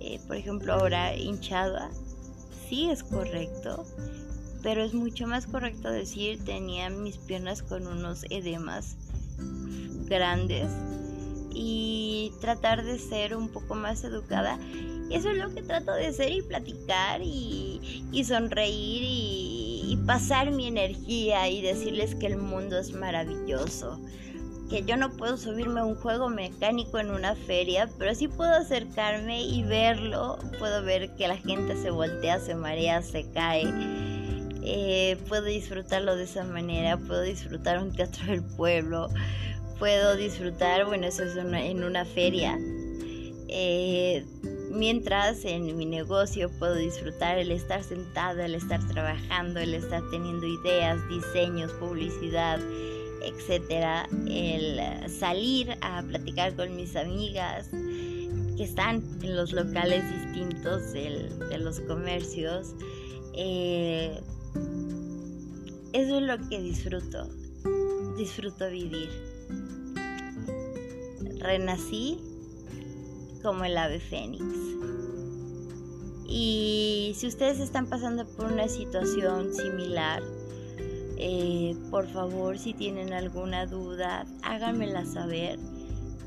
Eh, 0.00 0.20
por 0.26 0.36
ejemplo, 0.36 0.74
ahora 0.74 1.16
hinchada, 1.16 1.90
sí 2.68 2.90
es 2.90 3.02
correcto, 3.02 3.86
pero 4.62 4.82
es 4.82 4.94
mucho 4.94 5.26
más 5.26 5.46
correcto 5.46 5.90
decir 5.90 6.44
tenía 6.44 6.90
mis 6.90 7.18
piernas 7.18 7.62
con 7.62 7.86
unos 7.86 8.24
edemas 8.30 8.96
grandes 10.06 10.68
y 11.52 12.32
tratar 12.40 12.84
de 12.84 12.98
ser 12.98 13.36
un 13.36 13.48
poco 13.48 13.74
más 13.74 14.04
educada. 14.04 14.58
Eso 15.10 15.30
es 15.30 15.38
lo 15.38 15.52
que 15.54 15.62
trato 15.62 15.92
de 15.94 16.12
ser 16.12 16.32
y 16.32 16.42
platicar 16.42 17.22
y, 17.22 17.80
sonreír 18.24 19.02
y, 19.02 19.82
y 19.92 19.96
pasar 20.06 20.50
mi 20.50 20.66
energía 20.66 21.48
y 21.48 21.62
decirles 21.62 22.14
que 22.14 22.26
el 22.26 22.36
mundo 22.36 22.78
es 22.78 22.92
maravilloso 22.92 23.98
que 24.68 24.84
yo 24.84 24.96
no 24.96 25.10
puedo 25.10 25.36
subirme 25.36 25.80
a 25.80 25.84
un 25.84 25.94
juego 25.94 26.28
mecánico 26.28 26.98
en 26.98 27.10
una 27.10 27.34
feria, 27.34 27.88
pero 27.98 28.14
sí 28.14 28.28
puedo 28.28 28.52
acercarme 28.52 29.42
y 29.42 29.62
verlo. 29.62 30.38
Puedo 30.58 30.82
ver 30.82 31.14
que 31.16 31.28
la 31.28 31.36
gente 31.36 31.76
se 31.80 31.90
voltea, 31.90 32.38
se 32.38 32.54
marea, 32.54 33.02
se 33.02 33.30
cae. 33.30 33.64
Eh, 34.70 35.16
puedo 35.28 35.44
disfrutarlo 35.44 36.14
de 36.16 36.24
esa 36.24 36.44
manera, 36.44 36.98
puedo 36.98 37.22
disfrutar 37.22 37.82
un 37.82 37.90
teatro 37.92 38.26
del 38.26 38.44
pueblo, 38.44 39.08
puedo 39.78 40.14
disfrutar, 40.14 40.84
bueno, 40.84 41.06
eso 41.06 41.22
es 41.24 41.36
en 41.36 41.84
una 41.84 42.04
feria. 42.04 42.58
Eh, 43.48 44.26
mientras 44.70 45.46
en 45.46 45.74
mi 45.74 45.86
negocio 45.86 46.50
puedo 46.58 46.74
disfrutar 46.74 47.38
el 47.38 47.50
estar 47.50 47.82
sentada, 47.82 48.44
el 48.44 48.54
estar 48.54 48.86
trabajando, 48.88 49.58
el 49.58 49.72
estar 49.72 50.02
teniendo 50.10 50.46
ideas, 50.46 50.98
diseños, 51.08 51.72
publicidad 51.72 52.60
etcétera, 53.22 54.08
el 54.28 54.80
salir 55.10 55.76
a 55.80 56.02
platicar 56.02 56.54
con 56.54 56.76
mis 56.76 56.94
amigas 56.96 57.68
que 57.70 58.64
están 58.64 59.02
en 59.22 59.36
los 59.36 59.52
locales 59.52 60.04
distintos 60.12 60.92
de 60.92 61.58
los 61.58 61.80
comercios. 61.80 62.74
Eh, 63.34 64.20
eso 65.92 66.18
es 66.18 66.22
lo 66.22 66.48
que 66.48 66.60
disfruto, 66.60 67.28
disfruto 68.16 68.70
vivir. 68.70 69.08
Renací 71.40 72.18
como 73.42 73.64
el 73.64 73.76
ave 73.76 74.00
fénix. 74.00 74.44
Y 76.26 77.14
si 77.16 77.26
ustedes 77.26 77.58
están 77.58 77.86
pasando 77.86 78.26
por 78.26 78.52
una 78.52 78.68
situación 78.68 79.54
similar, 79.54 80.22
eh, 81.16 81.74
por 81.90 82.06
favor, 82.06 82.58
si 82.58 82.74
tienen 82.74 83.12
alguna 83.12 83.66
duda, 83.66 84.26
háganmela 84.42 85.04
saber. 85.06 85.58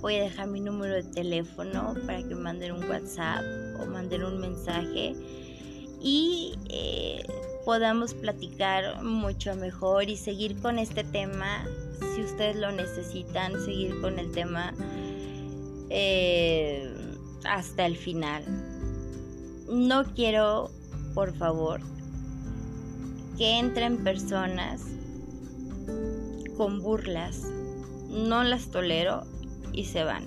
Voy 0.01 0.15
a 0.15 0.24
dejar 0.24 0.47
mi 0.47 0.59
número 0.59 0.95
de 0.95 1.03
teléfono 1.03 1.93
para 2.07 2.24
que 2.24 2.34
manden 2.34 2.72
un 2.72 2.89
WhatsApp 2.89 3.43
o 3.80 3.86
manden 3.86 4.24
un 4.24 4.39
mensaje 4.39 5.15
y 6.01 6.55
eh, 6.69 7.24
podamos 7.66 8.14
platicar 8.14 9.03
mucho 9.03 9.55
mejor 9.55 10.09
y 10.09 10.18
seguir 10.18 10.59
con 10.62 10.80
este 10.80 11.03
tema 11.03 11.66
si 12.16 12.22
ustedes 12.22 12.55
lo 12.55 12.72
necesitan, 12.72 13.59
seguir 13.64 13.99
con 14.01 14.20
el 14.20 14.32
tema 14.32 14.74
eh, 15.89 16.93
hasta 17.45 17.86
el 17.86 17.95
final. 17.95 18.43
No 19.70 20.03
quiero, 20.14 20.70
por 21.14 21.34
favor, 21.34 21.82
que 23.38 23.59
entren 23.59 24.03
personas 24.03 24.82
con 26.57 26.82
burlas. 26.82 27.43
No 28.09 28.43
las 28.43 28.72
tolero 28.72 29.24
y 29.72 29.86
se 29.86 30.03
van. 30.03 30.26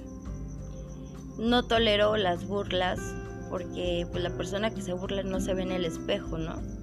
No 1.39 1.65
tolero 1.65 2.17
las 2.17 2.47
burlas 2.47 2.99
porque 3.51 4.07
pues, 4.11 4.23
la 4.23 4.31
persona 4.31 4.71
que 4.71 4.81
se 4.81 4.95
burla 4.95 5.23
no 5.23 5.41
se 5.41 5.55
ve 5.55 5.63
en 5.63 5.73
el 5.73 5.85
espejo, 5.85 6.39
¿no? 6.39 6.74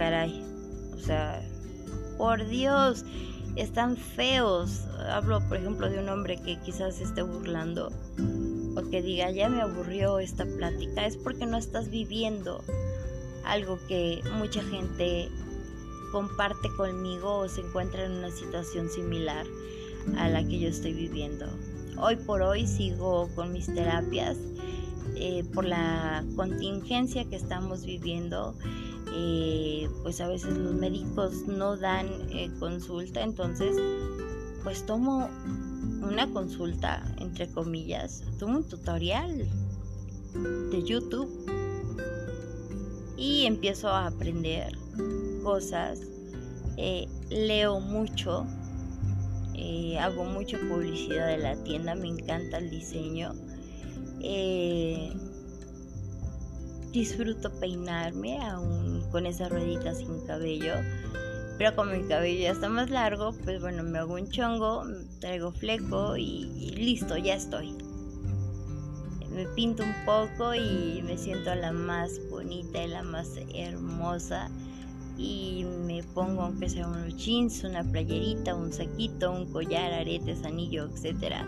Caray. 0.00 0.42
O 0.94 0.98
sea, 0.98 1.42
por 2.16 2.48
Dios, 2.48 3.04
están 3.56 3.98
feos. 3.98 4.86
Hablo, 5.10 5.46
por 5.46 5.58
ejemplo, 5.58 5.90
de 5.90 5.98
un 5.98 6.08
hombre 6.08 6.40
que 6.40 6.58
quizás 6.60 7.02
esté 7.02 7.20
burlando 7.20 7.92
o 8.76 8.90
que 8.90 9.02
diga, 9.02 9.30
ya 9.30 9.50
me 9.50 9.60
aburrió 9.60 10.18
esta 10.18 10.46
plática. 10.46 11.04
Es 11.04 11.18
porque 11.18 11.44
no 11.44 11.58
estás 11.58 11.90
viviendo 11.90 12.64
algo 13.44 13.78
que 13.88 14.22
mucha 14.38 14.62
gente 14.62 15.28
comparte 16.12 16.70
conmigo 16.78 17.36
o 17.36 17.48
se 17.50 17.60
encuentra 17.60 18.06
en 18.06 18.12
una 18.12 18.30
situación 18.30 18.88
similar 18.88 19.44
a 20.16 20.30
la 20.30 20.42
que 20.48 20.60
yo 20.60 20.68
estoy 20.68 20.94
viviendo. 20.94 21.44
Hoy 21.98 22.16
por 22.16 22.40
hoy 22.40 22.66
sigo 22.66 23.28
con 23.34 23.52
mis 23.52 23.66
terapias 23.66 24.38
eh, 25.16 25.44
por 25.52 25.66
la 25.66 26.24
contingencia 26.36 27.26
que 27.26 27.36
estamos 27.36 27.84
viviendo. 27.84 28.56
Eh, 29.12 29.88
pues 30.02 30.20
a 30.20 30.28
veces 30.28 30.56
los 30.56 30.74
médicos 30.74 31.46
no 31.46 31.76
dan 31.76 32.06
eh, 32.30 32.50
consulta, 32.60 33.22
entonces 33.22 33.76
pues 34.62 34.86
tomo 34.86 35.28
una 36.02 36.30
consulta, 36.32 37.02
entre 37.18 37.48
comillas, 37.48 38.22
tomo 38.38 38.58
un 38.58 38.68
tutorial 38.68 39.48
de 40.70 40.82
YouTube 40.84 41.28
y 43.16 43.46
empiezo 43.46 43.88
a 43.88 44.06
aprender 44.06 44.76
cosas, 45.42 46.00
eh, 46.76 47.08
leo 47.30 47.80
mucho, 47.80 48.46
hago 50.00 50.24
mucha 50.24 50.58
publicidad 50.58 51.26
de 51.26 51.38
la 51.38 51.56
tienda, 51.64 51.94
me 51.94 52.08
encanta 52.08 52.58
el 52.58 52.70
diseño. 52.70 53.34
Eh, 54.20 55.12
disfruto 56.92 57.50
peinarme 57.60 58.40
aún 58.42 59.02
con 59.10 59.26
esa 59.26 59.48
ruedita 59.48 59.94
sin 59.94 60.26
cabello. 60.26 60.74
Pero 61.58 61.76
como 61.76 61.92
mi 61.92 62.08
cabello 62.08 62.40
ya 62.40 62.50
está 62.52 62.68
más 62.68 62.90
largo, 62.90 63.32
pues 63.44 63.60
bueno, 63.60 63.82
me 63.82 63.98
hago 63.98 64.14
un 64.14 64.30
chongo, 64.30 64.84
traigo 65.20 65.52
fleco 65.52 66.16
y 66.16 66.72
listo, 66.76 67.16
ya 67.16 67.34
estoy 67.34 67.76
me 69.30 69.46
pinto 69.46 69.84
un 69.84 69.94
poco 70.04 70.54
y 70.54 71.02
me 71.02 71.16
siento 71.16 71.54
la 71.54 71.72
más 71.72 72.20
bonita 72.30 72.82
y 72.82 72.88
la 72.88 73.02
más 73.02 73.28
hermosa 73.54 74.50
y 75.16 75.64
me 75.86 76.02
pongo 76.02 76.42
aunque 76.42 76.68
sea 76.68 76.88
unos 76.88 77.16
jeans, 77.16 77.62
una 77.62 77.84
playerita, 77.84 78.54
un 78.54 78.72
saquito, 78.72 79.32
un 79.32 79.50
collar, 79.52 79.92
aretes, 79.92 80.44
anillo, 80.44 80.86
etcétera, 80.86 81.46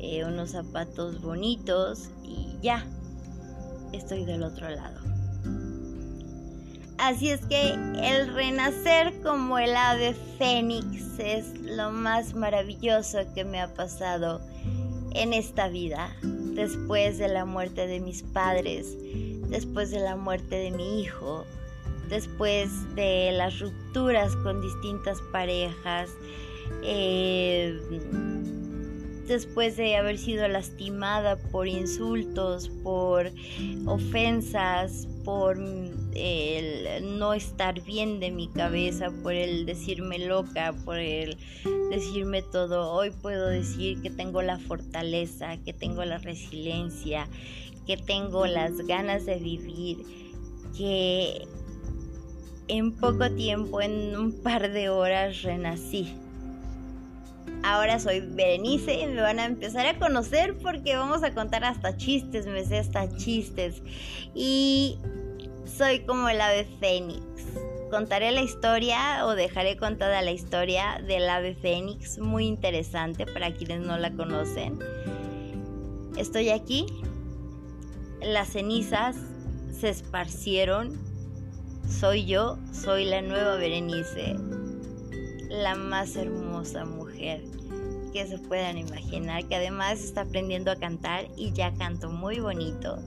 eh, 0.00 0.24
unos 0.24 0.50
zapatos 0.50 1.22
bonitos 1.22 2.10
y 2.24 2.56
ya 2.60 2.84
estoy 3.92 4.24
del 4.24 4.42
otro 4.42 4.68
lado. 4.68 5.00
Así 6.98 7.30
es 7.30 7.40
que 7.46 7.72
el 7.72 8.32
renacer 8.32 9.12
como 9.22 9.58
el 9.58 9.74
ave 9.74 10.14
fénix 10.38 11.18
es 11.18 11.60
lo 11.62 11.90
más 11.90 12.34
maravilloso 12.34 13.18
que 13.34 13.44
me 13.44 13.60
ha 13.60 13.74
pasado 13.74 14.40
en 15.14 15.32
esta 15.32 15.68
vida 15.68 16.10
después 16.22 17.18
de 17.18 17.28
la 17.28 17.44
muerte 17.44 17.86
de 17.86 17.98
mis 17.98 18.22
padres, 18.22 18.96
después 19.48 19.90
de 19.90 20.00
la 20.00 20.16
muerte 20.16 20.56
de 20.56 20.70
mi 20.70 21.02
hijo, 21.02 21.44
después 22.08 22.70
de 22.94 23.32
las 23.32 23.58
rupturas 23.58 24.36
con 24.36 24.60
distintas 24.60 25.18
parejas, 25.32 26.10
eh, 26.82 27.80
después 29.32 29.78
de 29.78 29.96
haber 29.96 30.18
sido 30.18 30.46
lastimada 30.46 31.36
por 31.36 31.66
insultos, 31.66 32.68
por 32.82 33.30
ofensas, 33.86 35.08
por 35.24 35.56
el 36.14 37.18
no 37.18 37.32
estar 37.32 37.82
bien 37.82 38.20
de 38.20 38.30
mi 38.30 38.48
cabeza, 38.48 39.10
por 39.22 39.32
el 39.32 39.64
decirme 39.64 40.18
loca, 40.18 40.74
por 40.84 40.98
el 40.98 41.38
decirme 41.90 42.42
todo. 42.42 42.92
Hoy 42.92 43.10
puedo 43.10 43.46
decir 43.46 44.02
que 44.02 44.10
tengo 44.10 44.42
la 44.42 44.58
fortaleza, 44.58 45.56
que 45.64 45.72
tengo 45.72 46.04
la 46.04 46.18
resiliencia, 46.18 47.26
que 47.86 47.96
tengo 47.96 48.46
las 48.46 48.76
ganas 48.86 49.24
de 49.24 49.36
vivir, 49.36 50.04
que 50.76 51.46
en 52.68 52.92
poco 52.92 53.30
tiempo, 53.30 53.80
en 53.80 54.14
un 54.14 54.42
par 54.42 54.70
de 54.70 54.90
horas, 54.90 55.42
renací. 55.42 56.21
Ahora 57.64 57.98
soy 58.00 58.20
Berenice 58.20 58.94
y 58.94 59.06
me 59.06 59.20
van 59.20 59.38
a 59.38 59.44
empezar 59.44 59.86
a 59.86 59.98
conocer 59.98 60.56
porque 60.58 60.96
vamos 60.96 61.22
a 61.22 61.32
contar 61.32 61.64
hasta 61.64 61.96
chistes, 61.96 62.46
me 62.46 62.64
sé 62.64 62.78
hasta 62.78 63.08
chistes. 63.16 63.82
Y 64.34 64.98
soy 65.64 66.00
como 66.00 66.28
el 66.28 66.40
ave 66.40 66.66
fénix. 66.80 67.22
Contaré 67.90 68.32
la 68.32 68.42
historia 68.42 69.26
o 69.26 69.34
dejaré 69.34 69.76
contada 69.76 70.22
la 70.22 70.32
historia 70.32 71.00
del 71.06 71.28
ave 71.28 71.54
fénix, 71.54 72.18
muy 72.18 72.46
interesante 72.46 73.26
para 73.26 73.52
quienes 73.52 73.80
no 73.80 73.98
la 73.98 74.10
conocen. 74.12 74.78
Estoy 76.16 76.48
aquí, 76.48 76.86
las 78.22 78.48
cenizas 78.48 79.16
se 79.78 79.88
esparcieron, 79.88 80.98
soy 81.88 82.24
yo, 82.24 82.58
soy 82.72 83.04
la 83.04 83.22
nueva 83.22 83.56
Berenice, 83.56 84.36
la 85.52 85.74
más 85.74 86.16
hermosa 86.16 86.84
mujer 86.86 87.42
que 88.12 88.26
se 88.26 88.38
puedan 88.38 88.78
imaginar, 88.78 89.44
que 89.44 89.56
además 89.56 90.02
está 90.02 90.22
aprendiendo 90.22 90.70
a 90.70 90.76
cantar 90.76 91.26
y 91.36 91.52
ya 91.52 91.74
canto 91.74 92.10
muy 92.10 92.40
bonito. 92.40 92.98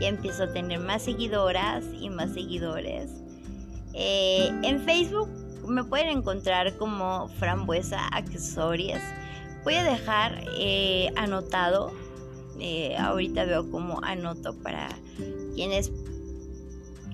Ya 0.00 0.08
empiezo 0.08 0.44
a 0.44 0.52
tener 0.52 0.80
más 0.80 1.02
seguidoras 1.02 1.84
y 2.00 2.10
más 2.10 2.32
seguidores. 2.32 3.10
Eh, 3.92 4.50
en 4.62 4.80
Facebook 4.80 5.28
me 5.68 5.84
pueden 5.84 6.08
encontrar 6.08 6.76
como 6.76 7.28
Frambuesa 7.38 8.08
Accesorias. 8.08 9.02
Voy 9.62 9.74
a 9.74 9.84
dejar 9.84 10.42
eh, 10.58 11.10
anotado, 11.16 11.92
eh, 12.60 12.96
ahorita 12.98 13.44
veo 13.44 13.70
como 13.70 14.02
anoto 14.02 14.54
para 14.62 14.88
quienes 15.54 15.92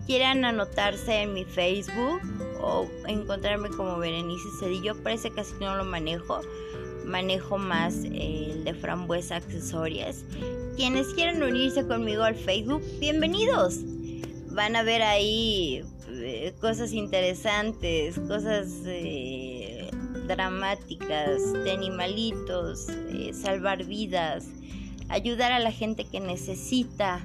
quieran 0.07 0.45
anotarse 0.45 1.23
en 1.23 1.35
mi 1.35 1.45
Facebook 1.45 2.21
o 2.63 2.89
encontrarme 3.07 3.69
como 3.71 3.99
Berenice 3.99 4.49
Cedillo, 4.59 4.95
parece 5.03 5.31
casi 5.31 5.53
que 5.55 5.65
no 5.65 5.77
lo 5.77 5.85
manejo. 5.85 6.41
Manejo 7.05 7.59
más 7.59 8.05
el 8.05 8.65
de 8.65 8.75
frambuesa 8.75 9.37
accesorias. 9.37 10.25
Quienes 10.77 11.09
quieran 11.15 11.43
unirse 11.43 11.87
conmigo 11.87 12.23
al 12.23 12.35
Facebook, 12.35 12.83
bienvenidos. 13.01 13.81
Van 14.53 14.77
a 14.77 14.83
ver 14.83 15.03
ahí 15.03 15.83
eh, 16.09 16.53
cosas 16.61 16.93
interesantes, 16.93 18.19
cosas 18.29 18.69
eh, 18.85 19.89
dramáticas, 20.27 21.53
de 21.65 21.73
animalitos, 21.73 22.89
eh, 22.89 23.33
salvar 23.33 23.85
vidas, 23.85 24.47
ayudar 25.09 25.53
a 25.53 25.59
la 25.59 25.73
gente 25.73 26.05
que 26.05 26.21
necesita 26.21 27.25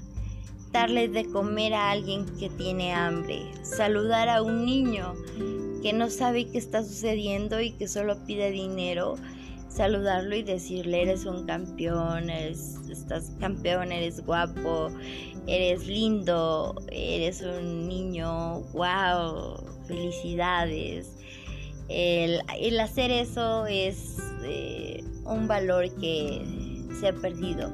darle 0.75 1.07
de 1.07 1.23
comer 1.31 1.73
a 1.73 1.91
alguien 1.91 2.25
que 2.37 2.49
tiene 2.49 2.91
hambre, 2.91 3.45
saludar 3.63 4.27
a 4.27 4.41
un 4.41 4.65
niño 4.65 5.13
que 5.81 5.93
no 5.93 6.09
sabe 6.09 6.49
qué 6.49 6.57
está 6.57 6.83
sucediendo 6.83 7.61
y 7.61 7.71
que 7.71 7.87
solo 7.87 8.17
pide 8.25 8.51
dinero, 8.51 9.15
saludarlo 9.69 10.35
y 10.35 10.43
decirle 10.43 11.03
eres 11.03 11.25
un 11.25 11.45
campeón, 11.45 12.29
eres, 12.29 12.75
estás 12.91 13.31
campeón, 13.39 13.93
eres 13.93 14.25
guapo, 14.25 14.89
eres 15.47 15.87
lindo, 15.87 16.75
eres 16.91 17.41
un 17.41 17.87
niño, 17.87 18.59
wow, 18.73 19.55
felicidades. 19.87 21.15
El, 21.87 22.41
hacer 22.81 23.11
eso 23.11 23.65
es 23.65 24.17
eh, 24.43 25.05
un 25.23 25.47
valor 25.47 25.89
que 26.01 26.41
se 26.99 27.07
ha 27.07 27.13
perdido 27.13 27.71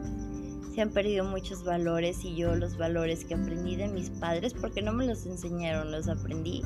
se 0.74 0.82
han 0.82 0.90
perdido 0.90 1.26
muchos 1.26 1.64
valores 1.64 2.24
y 2.24 2.36
yo 2.36 2.56
los 2.56 2.78
valores 2.78 3.26
que 3.26 3.34
aprendí 3.34 3.76
de 3.76 3.88
mis 3.88 4.10
padres, 4.10 4.54
porque 4.54 4.82
no 4.82 4.94
me 4.94 5.06
los 5.06 5.26
enseñaron, 5.26 5.92
los 5.92 6.08
aprendí, 6.08 6.62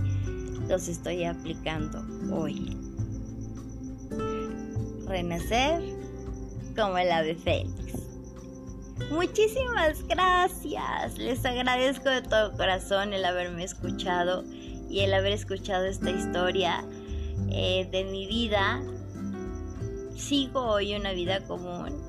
los 0.68 0.88
estoy 0.88 1.24
aplicando 1.24 2.06
hoy. 2.32 2.78
Renacer 5.08 5.82
como 6.76 6.98
el 6.98 7.12
ave 7.12 7.36
fénix. 7.36 7.94
Muchísimas 9.12 10.06
gracias. 10.08 11.18
Les 11.18 11.44
agradezco 11.46 12.10
de 12.10 12.22
todo 12.22 12.56
corazón 12.56 13.14
el 13.14 13.26
haberme 13.26 13.64
escuchado 13.64 14.44
y 14.90 15.02
el 15.02 15.14
haber 15.14 15.34
escuchado 15.34 15.86
esta 15.86 16.12
historia 16.12 16.86
eh, 17.50 17.88
de 17.92 18.04
mi 18.06 18.28
vida. 18.28 18.82
Sigo 20.16 20.62
hoy 20.62 20.96
una 20.96 21.12
vida 21.12 21.46
común 21.46 22.05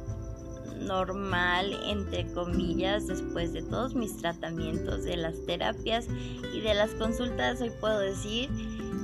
normal, 0.81 1.79
entre 1.85 2.31
comillas, 2.33 3.07
después 3.07 3.53
de 3.53 3.63
todos 3.63 3.95
mis 3.95 4.17
tratamientos, 4.17 5.05
de 5.05 5.17
las 5.17 5.45
terapias 5.47 6.07
y 6.53 6.61
de 6.61 6.75
las 6.75 6.91
consultas, 6.93 7.61
hoy 7.61 7.71
puedo 7.81 7.99
decir 7.99 8.49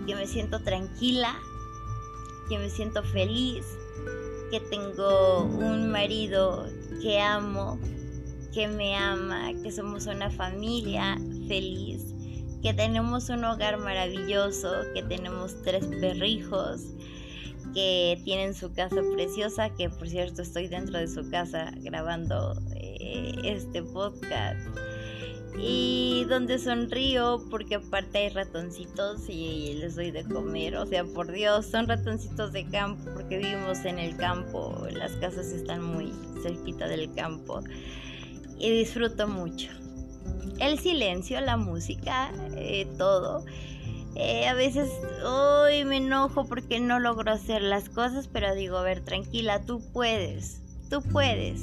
que 0.07 0.15
me 0.15 0.27
siento 0.27 0.61
tranquila, 0.61 1.35
que 2.49 2.59
me 2.59 2.71
siento 2.71 3.03
feliz, 3.03 3.65
que 4.51 4.61
tengo 4.61 5.45
un 5.45 5.91
marido 5.91 6.67
que 7.01 7.21
amo, 7.21 7.79
que 8.53 8.69
me 8.69 8.95
ama, 8.95 9.51
que 9.63 9.73
somos 9.73 10.07
una 10.07 10.31
familia 10.31 11.19
feliz, 11.49 12.15
que 12.63 12.75
tenemos 12.75 13.29
un 13.31 13.45
hogar 13.45 13.79
maravilloso, 13.79 14.71
que 14.95 15.03
tenemos 15.03 15.61
tres 15.63 15.87
perrijos, 15.87 16.83
que 17.75 18.21
tienen 18.25 18.55
su 18.55 18.73
casa 18.73 19.01
preciosa, 19.15 19.71
que 19.71 19.89
por 19.89 20.09
cierto 20.09 20.43
estoy 20.43 20.69
dentro 20.69 20.99
de 20.99 21.09
su 21.09 21.29
casa 21.31 21.73
grabando 21.77 22.55
eh, 22.75 23.35
este 23.45 23.83
podcast. 23.83 24.61
Y 25.59 26.25
donde 26.31 26.59
sonrío 26.59 27.45
porque 27.51 27.75
aparte 27.75 28.19
hay 28.19 28.29
ratoncitos 28.31 29.29
y 29.29 29.75
les 29.75 29.97
doy 29.97 30.11
de 30.11 30.25
comer. 30.25 30.77
O 30.77 30.87
sea, 30.87 31.05
por 31.05 31.31
Dios, 31.31 31.67
son 31.67 31.87
ratoncitos 31.87 32.53
de 32.53 32.67
campo 32.67 33.11
porque 33.13 33.37
vivimos 33.39 33.85
en 33.85 33.99
el 33.99 34.17
campo. 34.17 34.87
Las 34.93 35.13
casas 35.13 35.47
están 35.49 35.85
muy 35.85 36.11
cerquita 36.43 36.89
del 36.89 37.13
campo. 37.15 37.61
Y 38.59 38.71
disfruto 38.71 39.29
mucho. 39.29 39.71
El 40.59 40.79
silencio, 40.79 41.41
la 41.41 41.57
música, 41.57 42.33
eh, 42.57 42.87
todo. 42.97 43.45
Eh, 44.15 44.47
a 44.47 44.55
veces 44.55 44.91
hoy 45.25 45.85
me 45.85 45.97
enojo 45.97 46.47
porque 46.47 46.81
no 46.81 46.99
logro 46.99 47.33
hacer 47.33 47.63
las 47.63 47.89
cosas, 47.89 48.29
pero 48.29 48.55
digo, 48.55 48.77
a 48.77 48.83
ver, 48.83 49.03
tranquila, 49.03 49.65
tú 49.65 49.81
puedes, 49.93 50.61
tú 50.91 51.03
puedes. 51.03 51.63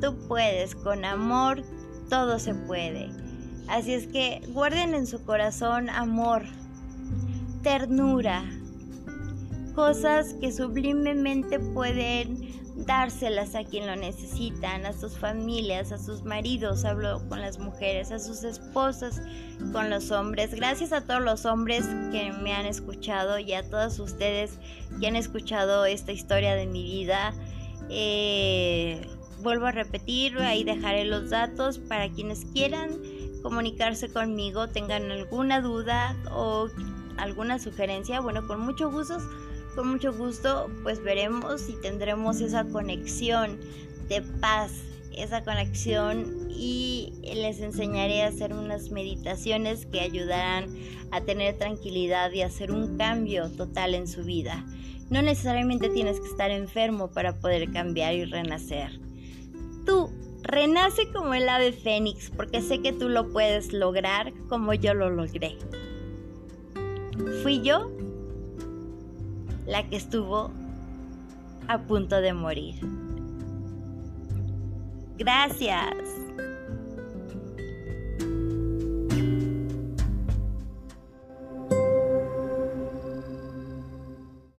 Tú 0.00 0.16
puedes, 0.28 0.74
con 0.74 1.04
amor 1.04 1.62
todo 2.08 2.38
se 2.38 2.54
puede. 2.54 3.10
Así 3.68 3.92
es 3.92 4.06
que 4.06 4.42
guarden 4.48 4.94
en 4.94 5.06
su 5.06 5.24
corazón 5.24 5.90
amor, 5.90 6.42
ternura, 7.62 8.44
cosas 9.74 10.34
que 10.40 10.52
sublimemente 10.52 11.60
pueden 11.60 12.67
dárselas 12.86 13.54
a 13.54 13.64
quien 13.64 13.86
lo 13.86 13.96
necesitan, 13.96 14.86
a 14.86 14.92
sus 14.92 15.18
familias, 15.18 15.90
a 15.90 15.98
sus 15.98 16.22
maridos, 16.22 16.84
hablo 16.84 17.20
con 17.28 17.40
las 17.40 17.58
mujeres, 17.58 18.12
a 18.12 18.18
sus 18.18 18.44
esposas, 18.44 19.20
con 19.72 19.90
los 19.90 20.10
hombres. 20.10 20.54
Gracias 20.54 20.92
a 20.92 21.04
todos 21.04 21.20
los 21.20 21.44
hombres 21.44 21.84
que 22.12 22.32
me 22.32 22.54
han 22.54 22.66
escuchado 22.66 23.38
y 23.38 23.52
a 23.52 23.68
todos 23.68 23.98
ustedes 23.98 24.58
que 25.00 25.08
han 25.08 25.16
escuchado 25.16 25.84
esta 25.86 26.12
historia 26.12 26.54
de 26.54 26.66
mi 26.66 26.84
vida. 26.84 27.34
Eh, 27.90 29.06
vuelvo 29.42 29.66
a 29.66 29.72
repetir, 29.72 30.38
ahí 30.38 30.62
dejaré 30.62 31.04
los 31.04 31.30
datos 31.30 31.78
para 31.78 32.08
quienes 32.10 32.44
quieran 32.46 32.90
comunicarse 33.42 34.08
conmigo, 34.12 34.68
tengan 34.68 35.10
alguna 35.10 35.60
duda 35.60 36.16
o 36.30 36.68
alguna 37.16 37.58
sugerencia. 37.58 38.20
Bueno, 38.20 38.46
con 38.46 38.60
mucho 38.60 38.90
gusto 38.90 39.18
con 39.78 39.90
mucho 39.90 40.12
gusto 40.12 40.68
pues 40.82 41.00
veremos 41.04 41.68
y 41.68 41.74
tendremos 41.74 42.40
esa 42.40 42.64
conexión 42.64 43.60
de 44.08 44.22
paz, 44.40 44.72
esa 45.16 45.44
conexión 45.44 46.48
y 46.50 47.12
les 47.22 47.60
enseñaré 47.60 48.24
a 48.24 48.26
hacer 48.26 48.54
unas 48.54 48.90
meditaciones 48.90 49.86
que 49.86 50.00
ayudarán 50.00 50.66
a 51.12 51.20
tener 51.20 51.58
tranquilidad 51.58 52.32
y 52.32 52.42
hacer 52.42 52.72
un 52.72 52.98
cambio 52.98 53.52
total 53.52 53.94
en 53.94 54.08
su 54.08 54.24
vida. 54.24 54.66
No 55.10 55.22
necesariamente 55.22 55.90
tienes 55.90 56.18
que 56.18 56.26
estar 56.26 56.50
enfermo 56.50 57.12
para 57.12 57.38
poder 57.38 57.70
cambiar 57.70 58.14
y 58.14 58.24
renacer. 58.24 58.98
Tú 59.86 60.10
renace 60.42 61.12
como 61.12 61.34
el 61.34 61.48
ave 61.48 61.70
fénix 61.70 62.30
porque 62.30 62.62
sé 62.62 62.80
que 62.80 62.92
tú 62.92 63.08
lo 63.08 63.30
puedes 63.30 63.72
lograr 63.72 64.32
como 64.48 64.74
yo 64.74 64.92
lo 64.94 65.08
logré. 65.08 65.56
Fui 67.44 67.60
yo 67.62 67.92
la 69.68 69.86
que 69.88 69.96
estuvo 69.96 70.50
a 71.68 71.78
punto 71.78 72.20
de 72.20 72.32
morir. 72.32 72.74
Gracias. 75.18 76.17